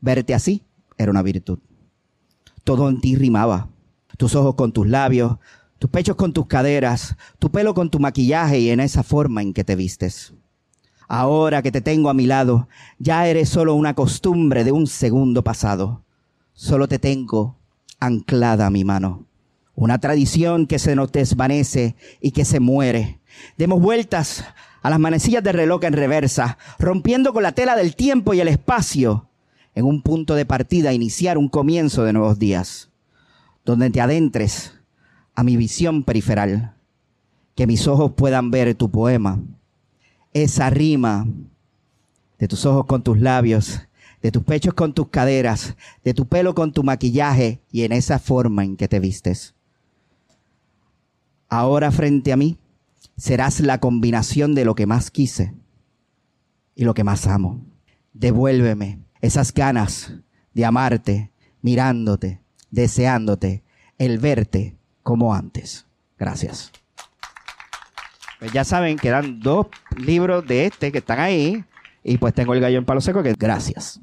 Verte 0.00 0.34
así 0.34 0.62
era 0.96 1.12
una 1.12 1.22
virtud. 1.22 1.60
Todo 2.64 2.88
en 2.88 3.00
ti 3.00 3.14
rimaba, 3.14 3.68
tus 4.16 4.34
ojos 4.34 4.56
con 4.56 4.72
tus 4.72 4.88
labios, 4.88 5.38
tus 5.78 5.90
pechos 5.90 6.16
con 6.16 6.32
tus 6.32 6.46
caderas, 6.46 7.16
tu 7.38 7.50
pelo 7.50 7.74
con 7.74 7.90
tu 7.90 8.00
maquillaje 8.00 8.58
y 8.58 8.70
en 8.70 8.80
esa 8.80 9.02
forma 9.02 9.42
en 9.42 9.54
que 9.54 9.64
te 9.64 9.76
vistes. 9.76 10.34
Ahora 11.06 11.62
que 11.62 11.72
te 11.72 11.80
tengo 11.80 12.10
a 12.10 12.14
mi 12.14 12.26
lado, 12.26 12.68
ya 12.98 13.26
eres 13.26 13.48
solo 13.48 13.74
una 13.74 13.94
costumbre 13.94 14.64
de 14.64 14.72
un 14.72 14.86
segundo 14.86 15.42
pasado. 15.42 16.02
Solo 16.52 16.88
te 16.88 16.98
tengo 16.98 17.56
anclada 18.00 18.66
a 18.66 18.70
mi 18.70 18.84
mano. 18.84 19.24
Una 19.74 19.98
tradición 19.98 20.66
que 20.66 20.78
se 20.78 20.96
nos 20.96 21.12
desvanece 21.12 21.94
y 22.20 22.32
que 22.32 22.44
se 22.44 22.60
muere. 22.60 23.20
Demos 23.56 23.80
vueltas 23.80 24.44
a 24.82 24.90
las 24.90 24.98
manecillas 24.98 25.42
del 25.42 25.54
reloj 25.54 25.84
en 25.84 25.92
reversa, 25.92 26.58
rompiendo 26.78 27.32
con 27.32 27.42
la 27.42 27.52
tela 27.52 27.76
del 27.76 27.94
tiempo 27.94 28.34
y 28.34 28.40
el 28.40 28.48
espacio, 28.48 29.28
en 29.74 29.84
un 29.84 30.02
punto 30.02 30.34
de 30.34 30.44
partida, 30.44 30.92
iniciar 30.92 31.38
un 31.38 31.48
comienzo 31.48 32.02
de 32.02 32.12
nuevos 32.12 32.38
días, 32.38 32.90
donde 33.64 33.90
te 33.90 34.00
adentres 34.00 34.77
a 35.38 35.44
mi 35.44 35.56
visión 35.56 36.02
periferal, 36.02 36.74
que 37.54 37.68
mis 37.68 37.86
ojos 37.86 38.14
puedan 38.16 38.50
ver 38.50 38.74
tu 38.74 38.90
poema, 38.90 39.40
esa 40.32 40.68
rima 40.68 41.28
de 42.40 42.48
tus 42.48 42.66
ojos 42.66 42.86
con 42.86 43.04
tus 43.04 43.20
labios, 43.20 43.82
de 44.20 44.32
tus 44.32 44.42
pechos 44.42 44.74
con 44.74 44.94
tus 44.94 45.10
caderas, 45.10 45.76
de 46.02 46.12
tu 46.12 46.26
pelo 46.26 46.56
con 46.56 46.72
tu 46.72 46.82
maquillaje 46.82 47.60
y 47.70 47.84
en 47.84 47.92
esa 47.92 48.18
forma 48.18 48.64
en 48.64 48.76
que 48.76 48.88
te 48.88 48.98
vistes. 48.98 49.54
Ahora 51.48 51.92
frente 51.92 52.32
a 52.32 52.36
mí 52.36 52.58
serás 53.16 53.60
la 53.60 53.78
combinación 53.78 54.56
de 54.56 54.64
lo 54.64 54.74
que 54.74 54.86
más 54.86 55.12
quise 55.12 55.54
y 56.74 56.82
lo 56.82 56.94
que 56.94 57.04
más 57.04 57.28
amo. 57.28 57.64
Devuélveme 58.12 59.04
esas 59.20 59.54
ganas 59.54 60.14
de 60.52 60.64
amarte, 60.64 61.30
mirándote, 61.62 62.40
deseándote, 62.72 63.62
el 63.98 64.18
verte 64.18 64.77
como 65.08 65.32
antes. 65.32 65.86
Gracias. 66.18 66.70
Pues 68.38 68.52
ya 68.52 68.62
saben 68.62 68.98
que 68.98 69.08
eran 69.08 69.40
dos 69.40 69.68
libros 69.96 70.46
de 70.46 70.66
este 70.66 70.92
que 70.92 70.98
están 70.98 71.18
ahí. 71.18 71.64
Y 72.04 72.18
pues 72.18 72.34
tengo 72.34 72.52
el 72.52 72.60
gallo 72.60 72.76
en 72.76 72.84
palo 72.84 73.00
seco 73.00 73.22
que 73.22 73.32
gracias. 73.32 74.02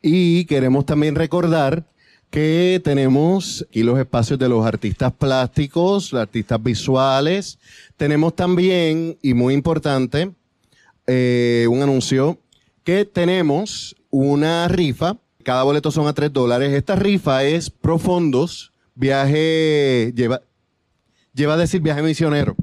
Y 0.00 0.44
queremos 0.44 0.86
también 0.86 1.16
recordar 1.16 1.88
que 2.30 2.80
tenemos 2.84 3.66
aquí 3.68 3.82
los 3.82 3.98
espacios 3.98 4.38
de 4.38 4.48
los 4.48 4.64
artistas 4.64 5.12
plásticos, 5.12 6.14
artistas 6.14 6.62
visuales. 6.62 7.58
Tenemos 7.96 8.36
también, 8.36 9.18
y 9.22 9.34
muy 9.34 9.54
importante, 9.54 10.30
eh, 11.08 11.66
un 11.68 11.82
anuncio, 11.82 12.38
que 12.84 13.04
tenemos 13.04 13.96
una 14.10 14.68
rifa 14.68 15.16
cada 15.44 15.62
boleto 15.62 15.90
son 15.90 16.06
a 16.06 16.12
3 16.12 16.32
dólares. 16.32 16.72
Esta 16.72 16.96
rifa 16.96 17.44
es 17.44 17.70
profundos, 17.70 18.72
viaje, 18.94 20.12
lleva, 20.14 20.42
lleva 21.34 21.54
a 21.54 21.56
decir 21.56 21.80
viaje 21.80 22.02
misionero. 22.02 22.56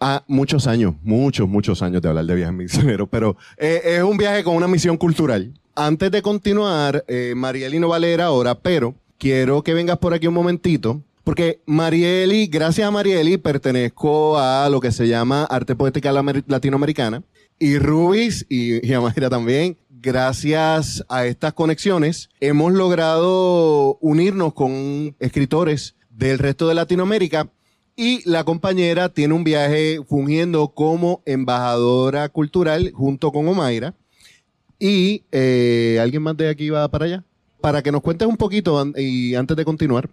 A 0.00 0.24
muchos 0.26 0.66
años, 0.66 0.94
muchos, 1.02 1.48
muchos 1.48 1.80
años 1.80 2.02
de 2.02 2.08
hablar 2.08 2.26
de 2.26 2.34
viaje 2.34 2.52
misionero, 2.52 3.06
pero 3.06 3.36
eh, 3.56 3.80
es 3.84 4.02
un 4.02 4.18
viaje 4.18 4.44
con 4.44 4.54
una 4.54 4.68
misión 4.68 4.96
cultural. 4.96 5.54
Antes 5.74 6.10
de 6.10 6.20
continuar, 6.20 7.04
eh, 7.08 7.32
Marieli 7.36 7.78
no 7.78 7.88
va 7.88 7.96
a 7.96 8.00
leer 8.00 8.20
ahora, 8.20 8.54
pero 8.54 8.94
quiero 9.16 9.62
que 9.62 9.72
vengas 9.72 9.98
por 9.98 10.12
aquí 10.12 10.26
un 10.26 10.34
momentito, 10.34 11.02
porque 11.22 11.62
Marieli, 11.64 12.48
gracias 12.48 12.86
a 12.86 12.90
Marieli, 12.90 13.38
pertenezco 13.38 14.38
a 14.38 14.68
lo 14.68 14.80
que 14.80 14.92
se 14.92 15.08
llama 15.08 15.44
Arte 15.44 15.74
Poética 15.74 16.12
Latinoamericana, 16.12 17.22
y 17.58 17.78
Rubis 17.78 18.44
y, 18.48 18.86
y 18.86 18.92
Amaya 18.92 19.30
también 19.30 19.78
gracias 20.04 21.02
a 21.08 21.24
estas 21.24 21.54
conexiones, 21.54 22.28
hemos 22.38 22.74
logrado 22.74 23.96
unirnos 24.02 24.52
con 24.52 25.16
escritores 25.18 25.96
del 26.10 26.38
resto 26.38 26.68
de 26.68 26.74
Latinoamérica 26.74 27.48
y 27.96 28.28
la 28.28 28.44
compañera 28.44 29.08
tiene 29.08 29.32
un 29.32 29.44
viaje 29.44 30.00
fungiendo 30.06 30.68
como 30.68 31.22
embajadora 31.24 32.28
cultural 32.28 32.92
junto 32.92 33.32
con 33.32 33.48
Omaira. 33.48 33.94
Y 34.78 35.24
eh, 35.32 35.98
alguien 36.02 36.22
más 36.22 36.36
de 36.36 36.50
aquí 36.50 36.68
va 36.68 36.86
para 36.88 37.06
allá. 37.06 37.24
Para 37.62 37.82
que 37.82 37.90
nos 37.90 38.02
cuentes 38.02 38.28
un 38.28 38.36
poquito 38.36 38.84
y 38.96 39.34
antes 39.34 39.56
de 39.56 39.64
continuar. 39.64 40.10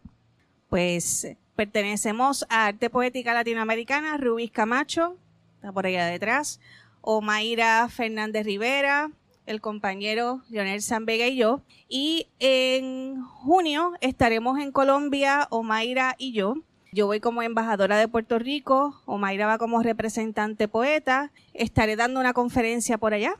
Pues 0.69 1.27
pertenecemos 1.57 2.45
a 2.47 2.67
Arte 2.67 2.89
Poética 2.89 3.33
Latinoamericana, 3.33 4.15
Rubis 4.15 4.51
Camacho, 4.51 5.17
está 5.55 5.73
por 5.73 5.85
allá 5.85 6.05
detrás, 6.05 6.61
Omaira 7.01 7.89
Fernández 7.89 8.45
Rivera, 8.45 9.11
el 9.51 9.61
compañero 9.61 10.41
Leonel 10.49 10.81
San 10.81 11.05
Vega 11.05 11.27
y 11.27 11.35
yo. 11.35 11.61
Y 11.87 12.27
en 12.39 13.21
junio 13.23 13.93
estaremos 14.01 14.59
en 14.59 14.71
Colombia, 14.71 15.47
Omaira 15.51 16.15
y 16.17 16.31
yo. 16.31 16.55
Yo 16.93 17.05
voy 17.05 17.19
como 17.19 17.41
embajadora 17.41 17.97
de 17.97 18.07
Puerto 18.07 18.37
Rico, 18.37 19.01
Omaira 19.05 19.45
va 19.47 19.57
como 19.57 19.81
representante 19.81 20.67
poeta. 20.67 21.31
Estaré 21.53 21.95
dando 21.95 22.19
una 22.19 22.33
conferencia 22.33 22.97
por 22.97 23.13
allá 23.13 23.35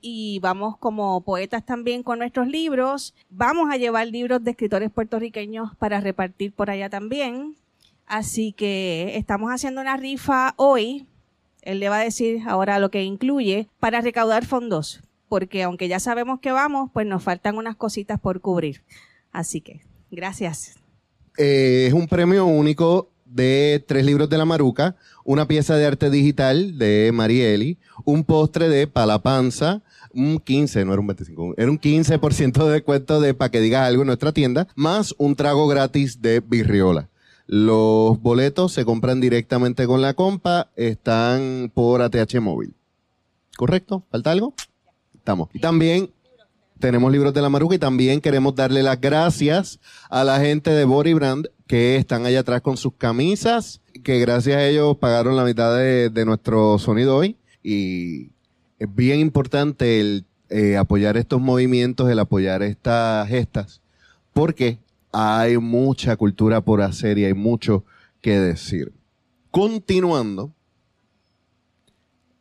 y 0.00 0.38
vamos 0.40 0.76
como 0.78 1.20
poetas 1.20 1.64
también 1.64 2.02
con 2.02 2.18
nuestros 2.18 2.48
libros. 2.48 3.14
Vamos 3.30 3.70
a 3.70 3.76
llevar 3.76 4.06
libros 4.08 4.42
de 4.42 4.52
escritores 4.52 4.90
puertorriqueños 4.90 5.76
para 5.76 6.00
repartir 6.00 6.52
por 6.52 6.70
allá 6.70 6.88
también. 6.88 7.56
Así 8.06 8.52
que 8.52 9.16
estamos 9.16 9.50
haciendo 9.50 9.80
una 9.80 9.96
rifa 9.96 10.54
hoy. 10.56 11.06
Él 11.62 11.80
le 11.80 11.88
va 11.88 11.98
a 11.98 12.04
decir 12.04 12.42
ahora 12.46 12.78
lo 12.78 12.90
que 12.90 13.02
incluye 13.02 13.68
para 13.78 14.00
recaudar 14.00 14.46
fondos, 14.46 15.02
porque 15.28 15.62
aunque 15.62 15.88
ya 15.88 16.00
sabemos 16.00 16.40
que 16.40 16.52
vamos, 16.52 16.90
pues 16.92 17.06
nos 17.06 17.22
faltan 17.22 17.56
unas 17.56 17.76
cositas 17.76 18.20
por 18.20 18.40
cubrir. 18.40 18.82
Así 19.32 19.60
que, 19.60 19.82
gracias. 20.10 20.74
Eh, 21.36 21.86
es 21.88 21.92
un 21.92 22.08
premio 22.08 22.46
único 22.46 23.10
de 23.24 23.84
tres 23.86 24.04
libros 24.04 24.28
de 24.28 24.38
la 24.38 24.44
Maruca, 24.44 24.96
una 25.24 25.46
pieza 25.46 25.76
de 25.76 25.86
arte 25.86 26.10
digital 26.10 26.78
de 26.78 27.10
Marieli, 27.12 27.78
un 28.04 28.24
postre 28.24 28.68
de 28.68 28.86
Palapanza, 28.86 29.82
un 30.12 30.38
15, 30.38 30.84
no 30.84 30.92
era 30.92 31.00
un 31.00 31.06
25, 31.06 31.54
era 31.56 31.70
un 31.70 31.78
15% 31.78 32.64
de 32.64 32.72
descuento 32.72 33.20
de 33.20 33.34
para 33.34 33.50
que 33.50 33.60
digas 33.60 33.86
algo 33.86 34.02
en 34.02 34.06
nuestra 34.06 34.32
tienda, 34.32 34.68
más 34.74 35.14
un 35.18 35.36
trago 35.36 35.68
gratis 35.68 36.22
de 36.22 36.40
Virriola. 36.40 37.08
Los 37.46 38.20
boletos 38.20 38.72
se 38.72 38.84
compran 38.84 39.20
directamente 39.20 39.86
con 39.86 40.02
la 40.02 40.14
compa, 40.14 40.70
están 40.76 41.70
por 41.72 42.02
ATH 42.02 42.40
móvil. 42.40 42.74
¿Correcto? 43.56 44.04
¿Falta 44.10 44.30
algo? 44.30 44.54
Y 45.52 45.58
también 45.58 46.10
tenemos 46.78 47.10
libros 47.10 47.34
de 47.34 47.42
la 47.42 47.48
Maruca 47.48 47.74
y 47.74 47.78
también 47.78 48.20
queremos 48.20 48.54
darle 48.54 48.82
las 48.82 49.00
gracias 49.00 49.80
a 50.08 50.24
la 50.24 50.38
gente 50.40 50.70
de 50.70 50.84
Body 50.84 51.12
Brand 51.12 51.48
que 51.66 51.96
están 51.96 52.24
allá 52.24 52.40
atrás 52.40 52.62
con 52.62 52.76
sus 52.76 52.94
camisas, 52.94 53.80
que 54.02 54.18
gracias 54.20 54.56
a 54.56 54.66
ellos 54.66 54.96
pagaron 54.96 55.36
la 55.36 55.44
mitad 55.44 55.76
de, 55.76 56.24
nuestro 56.24 56.78
sonido 56.78 57.16
hoy. 57.16 57.36
Y 57.62 58.30
es 58.78 58.94
bien 58.94 59.20
importante 59.20 60.00
el 60.00 60.24
eh, 60.48 60.76
apoyar 60.76 61.16
estos 61.16 61.40
movimientos, 61.40 62.08
el 62.08 62.18
apoyar 62.18 62.62
estas 62.62 63.28
gestas, 63.28 63.82
porque 64.32 64.78
hay 65.12 65.58
mucha 65.58 66.16
cultura 66.16 66.60
por 66.60 66.80
hacer 66.80 67.18
y 67.18 67.24
hay 67.24 67.34
mucho 67.34 67.84
que 68.20 68.38
decir. 68.38 68.92
Continuando, 69.50 70.52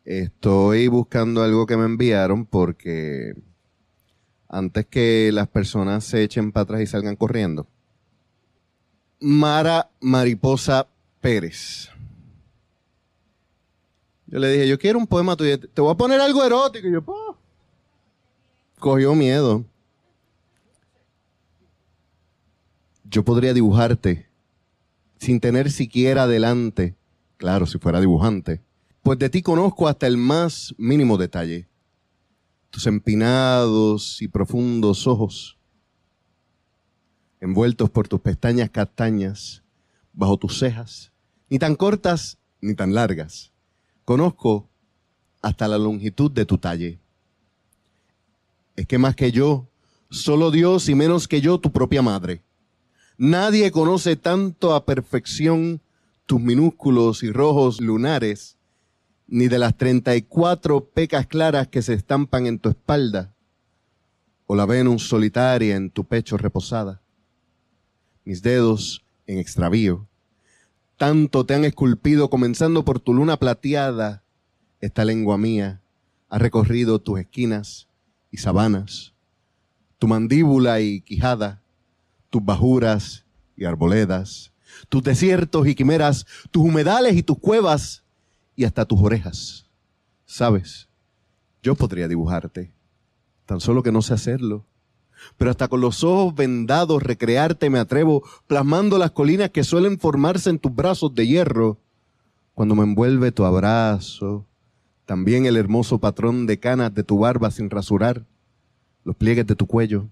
estoy 0.08 0.88
buscando 0.88 1.44
algo 1.44 1.66
que 1.66 1.76
me 1.76 1.84
enviaron 1.84 2.46
porque 2.46 3.34
antes 4.48 4.86
que 4.86 5.32
las 5.34 5.50
personas 5.50 6.06
se 6.06 6.24
echen 6.24 6.54
para 6.54 6.64
atrás 6.64 6.82
y 6.82 6.88
salgan 6.88 7.18
corriendo. 7.18 7.68
Mara 9.20 9.90
Mariposa 10.00 10.88
Pérez. 11.20 11.90
Yo 14.28 14.40
le 14.40 14.52
dije, 14.52 14.68
yo 14.68 14.80
quiero 14.80 14.98
un 14.98 15.08
poema 15.08 15.36
tuyo. 15.36 15.60
Te 15.60 15.82
voy 15.82 15.92
a 15.92 15.98
poner 15.98 16.22
algo 16.22 16.44
erótico. 16.44 16.88
Y 16.88 16.94
yo, 16.94 17.04
Cogió 18.80 19.14
miedo. 19.14 19.66
Yo 23.04 23.24
podría 23.24 23.54
dibujarte 23.54 24.28
sin 25.18 25.40
tener 25.40 25.72
siquiera 25.72 26.28
delante. 26.28 26.96
Claro, 27.38 27.66
si 27.66 27.78
fuera 27.78 28.00
dibujante. 28.00 28.62
Pues 29.08 29.20
de 29.20 29.30
ti 29.30 29.42
conozco 29.42 29.88
hasta 29.88 30.06
el 30.06 30.18
más 30.18 30.76
mínimo 30.78 31.18
detalle 31.18 31.70
tus 32.70 32.88
empinados 32.88 34.22
y 34.22 34.28
profundos 34.28 35.08
ojos, 35.08 35.58
envueltos 37.40 37.90
por 37.90 38.10
tus 38.10 38.20
pestañas 38.20 38.70
castañas, 38.70 39.64
bajo 40.12 40.36
tus 40.36 40.60
cejas, 40.60 41.14
ni 41.50 41.58
tan 41.58 41.76
cortas 41.76 42.38
ni 42.60 42.76
tan 42.76 42.94
largas. 42.94 43.54
Conozco 44.04 44.68
hasta 45.42 45.70
la 45.70 45.78
longitud 45.78 46.30
de 46.30 46.46
tu 46.46 46.58
talle. 46.58 47.00
Es 48.76 48.88
que 48.88 48.98
más 48.98 49.16
que 49.16 49.32
yo, 49.32 49.70
solo 50.10 50.52
Dios 50.52 50.90
y 50.90 50.96
menos 50.96 51.30
que 51.30 51.40
yo, 51.40 51.60
tu 51.60 51.72
propia 51.72 52.02
madre. 52.02 52.44
Nadie 53.18 53.72
conoce 53.72 54.18
tanto 54.18 54.76
a 54.76 54.86
perfección 54.86 55.80
tus 56.26 56.42
minúsculos 56.42 57.24
y 57.24 57.32
rojos 57.32 57.80
lunares 57.80 58.57
ni 59.28 59.48
de 59.48 59.60
las 59.60 59.78
34 59.78 60.86
pecas 60.86 61.28
claras 61.28 61.68
que 61.68 61.82
se 61.82 61.94
estampan 61.94 62.48
en 62.48 62.60
tu 62.60 62.70
espalda, 62.70 63.34
o 64.46 64.56
la 64.56 64.66
Venus 64.66 65.08
solitaria 65.08 65.76
en 65.76 65.90
tu 65.90 66.06
pecho 66.06 66.38
reposada. 66.38 67.02
Mis 68.24 68.42
dedos 68.42 69.06
en 69.26 69.40
extravío, 69.40 70.08
tanto 70.96 71.46
te 71.46 71.54
han 71.54 71.66
esculpido 71.66 72.30
comenzando 72.30 72.86
por 72.86 73.00
tu 73.00 73.14
luna 73.14 73.38
plateada, 73.38 74.24
esta 74.80 75.06
lengua 75.06 75.38
mía 75.38 75.82
ha 76.30 76.38
recorrido 76.38 77.00
tus 77.00 77.20
esquinas 77.20 77.88
y 78.32 78.38
sabanas, 78.38 79.14
tu 80.00 80.08
mandíbula 80.08 80.80
y 80.82 81.02
quijada, 81.02 81.62
tus 82.30 82.44
bajuras 82.44 83.26
y 83.56 83.66
arboledas, 83.66 84.52
tus 84.90 85.04
desiertos 85.04 85.68
y 85.68 85.76
quimeras, 85.76 86.26
tus 86.52 86.64
humedales 86.64 87.16
y 87.16 87.24
tus 87.24 87.40
cuevas, 87.40 88.04
y 88.58 88.66
hasta 88.66 88.84
tus 88.84 89.00
orejas. 89.00 89.70
Sabes, 90.26 90.90
yo 91.64 91.76
podría 91.76 92.10
dibujarte, 92.10 92.74
tan 93.46 93.62
solo 93.62 93.84
que 93.84 93.94
no 93.94 94.02
sé 94.02 94.14
hacerlo. 94.16 94.66
Pero 95.38 95.52
hasta 95.52 95.68
con 95.68 95.80
los 95.80 96.04
ojos 96.04 96.36
vendados 96.36 97.02
recrearte 97.02 97.70
me 97.70 97.80
atrevo, 97.80 98.24
plasmando 98.48 98.98
las 98.98 99.12
colinas 99.12 99.52
que 99.52 99.64
suelen 99.64 100.00
formarse 100.00 100.50
en 100.50 100.60
tus 100.60 100.74
brazos 100.76 101.16
de 101.16 101.28
hierro. 101.28 101.78
Cuando 102.54 102.76
me 102.76 102.84
envuelve 102.84 103.32
tu 103.32 103.46
abrazo, 103.46 104.46
también 105.06 105.46
el 105.46 105.56
hermoso 105.56 106.00
patrón 106.00 106.48
de 106.48 106.60
canas 106.60 106.94
de 106.94 107.04
tu 107.04 107.20
barba 107.20 107.52
sin 107.52 107.70
rasurar, 107.70 108.26
los 109.04 109.16
pliegues 109.16 109.46
de 109.48 109.56
tu 109.56 109.68
cuello, 109.68 110.10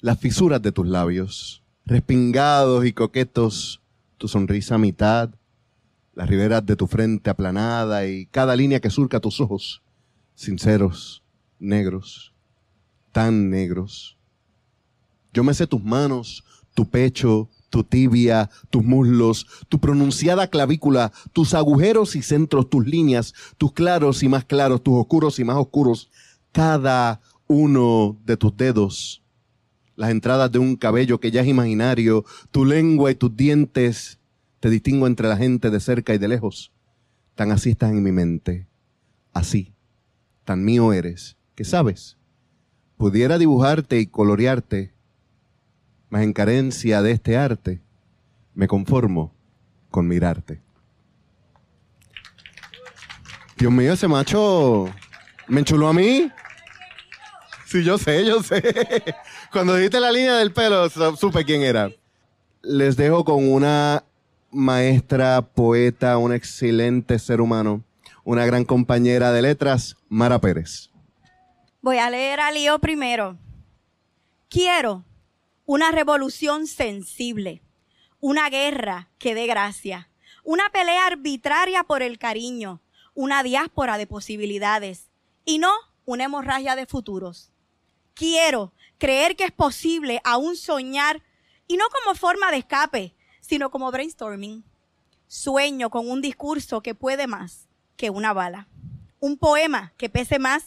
las 0.00 0.18
fisuras 0.18 0.60
de 0.60 0.72
tus 0.72 0.86
labios, 0.86 1.62
respingados 1.86 2.84
y 2.84 2.92
coquetos, 2.92 3.80
tu 4.18 4.28
sonrisa 4.28 4.74
a 4.74 4.78
mitad, 4.78 5.30
las 6.18 6.28
riberas 6.28 6.66
de 6.66 6.74
tu 6.74 6.88
frente 6.88 7.30
aplanada 7.30 8.04
y 8.04 8.26
cada 8.26 8.56
línea 8.56 8.80
que 8.80 8.90
surca 8.90 9.20
tus 9.20 9.40
ojos, 9.40 9.82
sinceros, 10.34 11.22
negros, 11.60 12.34
tan 13.12 13.48
negros. 13.50 14.18
Yo 15.32 15.44
me 15.44 15.54
sé 15.54 15.68
tus 15.68 15.80
manos, 15.80 16.42
tu 16.74 16.90
pecho, 16.90 17.48
tu 17.70 17.84
tibia, 17.84 18.50
tus 18.68 18.82
muslos, 18.82 19.46
tu 19.68 19.78
pronunciada 19.78 20.48
clavícula, 20.50 21.12
tus 21.32 21.54
agujeros 21.54 22.16
y 22.16 22.22
centros, 22.22 22.68
tus 22.68 22.84
líneas, 22.84 23.32
tus 23.56 23.72
claros 23.72 24.24
y 24.24 24.28
más 24.28 24.44
claros, 24.44 24.82
tus 24.82 24.94
oscuros 24.94 25.38
y 25.38 25.44
más 25.44 25.56
oscuros, 25.56 26.10
cada 26.50 27.20
uno 27.46 28.18
de 28.24 28.36
tus 28.36 28.56
dedos, 28.56 29.22
las 29.94 30.10
entradas 30.10 30.50
de 30.50 30.58
un 30.58 30.74
cabello 30.74 31.20
que 31.20 31.30
ya 31.30 31.42
es 31.42 31.46
imaginario, 31.46 32.24
tu 32.50 32.64
lengua 32.64 33.12
y 33.12 33.14
tus 33.14 33.36
dientes, 33.36 34.17
te 34.60 34.70
distingo 34.70 35.06
entre 35.06 35.28
la 35.28 35.36
gente 35.36 35.70
de 35.70 35.80
cerca 35.80 36.14
y 36.14 36.18
de 36.18 36.28
lejos. 36.28 36.72
Tan 37.34 37.52
así 37.52 37.70
estás 37.70 37.90
en 37.90 38.02
mi 38.02 38.12
mente. 38.12 38.66
Así. 39.32 39.74
Tan 40.44 40.64
mío 40.64 40.92
eres. 40.92 41.36
Que 41.54 41.64
sabes. 41.64 42.16
Pudiera 42.96 43.38
dibujarte 43.38 44.00
y 44.00 44.06
colorearte, 44.06 44.92
mas 46.10 46.22
en 46.22 46.32
carencia 46.32 47.00
de 47.00 47.12
este 47.12 47.36
arte, 47.36 47.80
me 48.54 48.66
conformo 48.66 49.32
con 49.90 50.08
mirarte. 50.08 50.60
Dios 53.56 53.72
mío, 53.72 53.92
ese 53.92 54.08
macho 54.08 54.88
me 55.46 55.60
enchuló 55.60 55.88
a 55.88 55.92
mí. 55.92 56.30
Sí, 57.66 57.84
yo 57.84 57.98
sé, 57.98 58.24
yo 58.24 58.42
sé. 58.42 58.62
Cuando 59.52 59.76
dijiste 59.76 60.00
la 60.00 60.10
línea 60.10 60.36
del 60.36 60.52
pelo, 60.52 60.88
supe 60.88 61.44
quién 61.44 61.62
era. 61.62 61.90
Les 62.62 62.96
dejo 62.96 63.24
con 63.24 63.48
una 63.50 64.04
maestra, 64.50 65.42
poeta, 65.42 66.18
un 66.18 66.34
excelente 66.34 67.18
ser 67.18 67.40
humano, 67.40 67.84
una 68.24 68.46
gran 68.46 68.64
compañera 68.64 69.32
de 69.32 69.42
letras, 69.42 69.96
Mara 70.08 70.40
Pérez. 70.40 70.90
Voy 71.80 71.98
a 71.98 72.10
leer 72.10 72.40
a 72.40 72.50
Lío 72.50 72.78
primero. 72.78 73.38
Quiero 74.48 75.04
una 75.66 75.90
revolución 75.90 76.66
sensible, 76.66 77.62
una 78.20 78.48
guerra 78.48 79.10
que 79.18 79.34
dé 79.34 79.46
gracia, 79.46 80.10
una 80.44 80.70
pelea 80.70 81.06
arbitraria 81.06 81.84
por 81.84 82.02
el 82.02 82.18
cariño, 82.18 82.80
una 83.14 83.42
diáspora 83.42 83.98
de 83.98 84.06
posibilidades 84.06 85.10
y 85.44 85.58
no 85.58 85.72
una 86.04 86.24
hemorragia 86.24 86.74
de 86.74 86.86
futuros. 86.86 87.52
Quiero 88.14 88.72
creer 88.96 89.36
que 89.36 89.44
es 89.44 89.52
posible 89.52 90.20
aún 90.24 90.56
soñar 90.56 91.22
y 91.66 91.76
no 91.76 91.84
como 91.90 92.14
forma 92.14 92.50
de 92.50 92.58
escape, 92.58 93.14
sino 93.48 93.70
como 93.70 93.90
brainstorming. 93.90 94.62
Sueño 95.26 95.90
con 95.90 96.08
un 96.08 96.20
discurso 96.20 96.82
que 96.82 96.94
puede 96.94 97.26
más 97.26 97.66
que 97.96 98.10
una 98.10 98.32
bala. 98.32 98.68
Un 99.20 99.38
poema 99.38 99.92
que 99.96 100.08
pese 100.08 100.38
más 100.38 100.66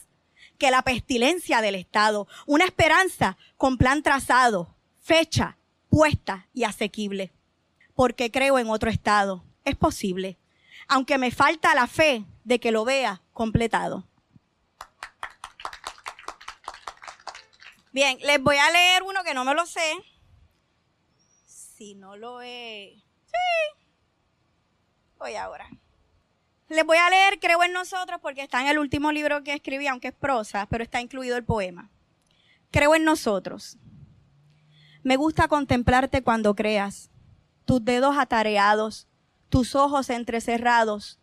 que 0.58 0.70
la 0.70 0.82
pestilencia 0.82 1.60
del 1.60 1.76
Estado. 1.76 2.26
Una 2.46 2.64
esperanza 2.64 3.36
con 3.56 3.78
plan 3.78 4.02
trazado, 4.02 4.74
fecha 5.00 5.56
puesta 5.90 6.48
y 6.52 6.64
asequible. 6.64 7.32
Porque 7.94 8.30
creo 8.30 8.58
en 8.58 8.68
otro 8.68 8.90
Estado. 8.90 9.44
Es 9.64 9.76
posible. 9.76 10.36
Aunque 10.88 11.18
me 11.18 11.30
falta 11.30 11.74
la 11.74 11.86
fe 11.86 12.24
de 12.44 12.58
que 12.58 12.72
lo 12.72 12.84
vea 12.84 13.22
completado. 13.32 14.04
Bien, 17.92 18.18
les 18.22 18.42
voy 18.42 18.56
a 18.56 18.70
leer 18.70 19.02
uno 19.04 19.22
que 19.22 19.34
no 19.34 19.44
me 19.44 19.54
lo 19.54 19.66
sé. 19.66 20.11
Si 21.76 21.94
no 21.94 22.16
lo 22.16 22.42
he... 22.42 23.02
Sí. 23.24 23.84
Voy 25.18 25.34
ahora. 25.36 25.68
Les 26.68 26.84
voy 26.84 26.96
a 26.98 27.10
leer 27.10 27.38
Creo 27.40 27.62
en 27.62 27.72
nosotros 27.72 28.20
porque 28.22 28.42
está 28.42 28.60
en 28.60 28.68
el 28.68 28.78
último 28.78 29.12
libro 29.12 29.42
que 29.42 29.54
escribí, 29.54 29.86
aunque 29.86 30.08
es 30.08 30.14
prosa, 30.14 30.66
pero 30.66 30.84
está 30.84 31.00
incluido 31.00 31.36
el 31.36 31.44
poema. 31.44 31.90
Creo 32.70 32.94
en 32.94 33.04
nosotros. 33.04 33.78
Me 35.02 35.16
gusta 35.16 35.48
contemplarte 35.48 36.22
cuando 36.22 36.54
creas, 36.54 37.10
tus 37.64 37.84
dedos 37.84 38.16
atareados, 38.18 39.08
tus 39.48 39.74
ojos 39.74 40.10
entrecerrados 40.10 41.18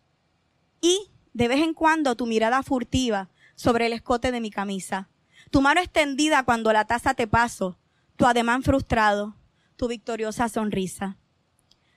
y, 0.80 1.10
de 1.32 1.48
vez 1.48 1.60
en 1.60 1.74
cuando, 1.74 2.16
tu 2.16 2.26
mirada 2.26 2.62
furtiva 2.62 3.30
sobre 3.54 3.86
el 3.86 3.92
escote 3.92 4.32
de 4.32 4.40
mi 4.40 4.50
camisa 4.50 5.08
tu 5.50 5.60
mano 5.60 5.80
extendida 5.80 6.44
cuando 6.44 6.72
la 6.72 6.84
taza 6.84 7.14
te 7.14 7.26
paso, 7.26 7.76
tu 8.16 8.26
ademán 8.26 8.62
frustrado, 8.62 9.34
tu 9.80 9.88
victoriosa 9.88 10.50
sonrisa. 10.50 11.16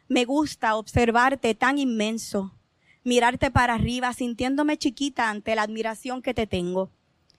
Me 0.07 0.23
gusta 0.23 0.77
observarte 0.77 1.53
tan 1.53 1.77
inmenso, 1.77 2.57
mirarte 3.03 3.51
para 3.51 3.73
arriba 3.73 4.13
sintiéndome 4.13 4.77
chiquita 4.77 5.29
ante 5.29 5.53
la 5.53 5.63
admiración 5.63 6.21
que 6.21 6.33
te 6.33 6.47
tengo, 6.47 6.91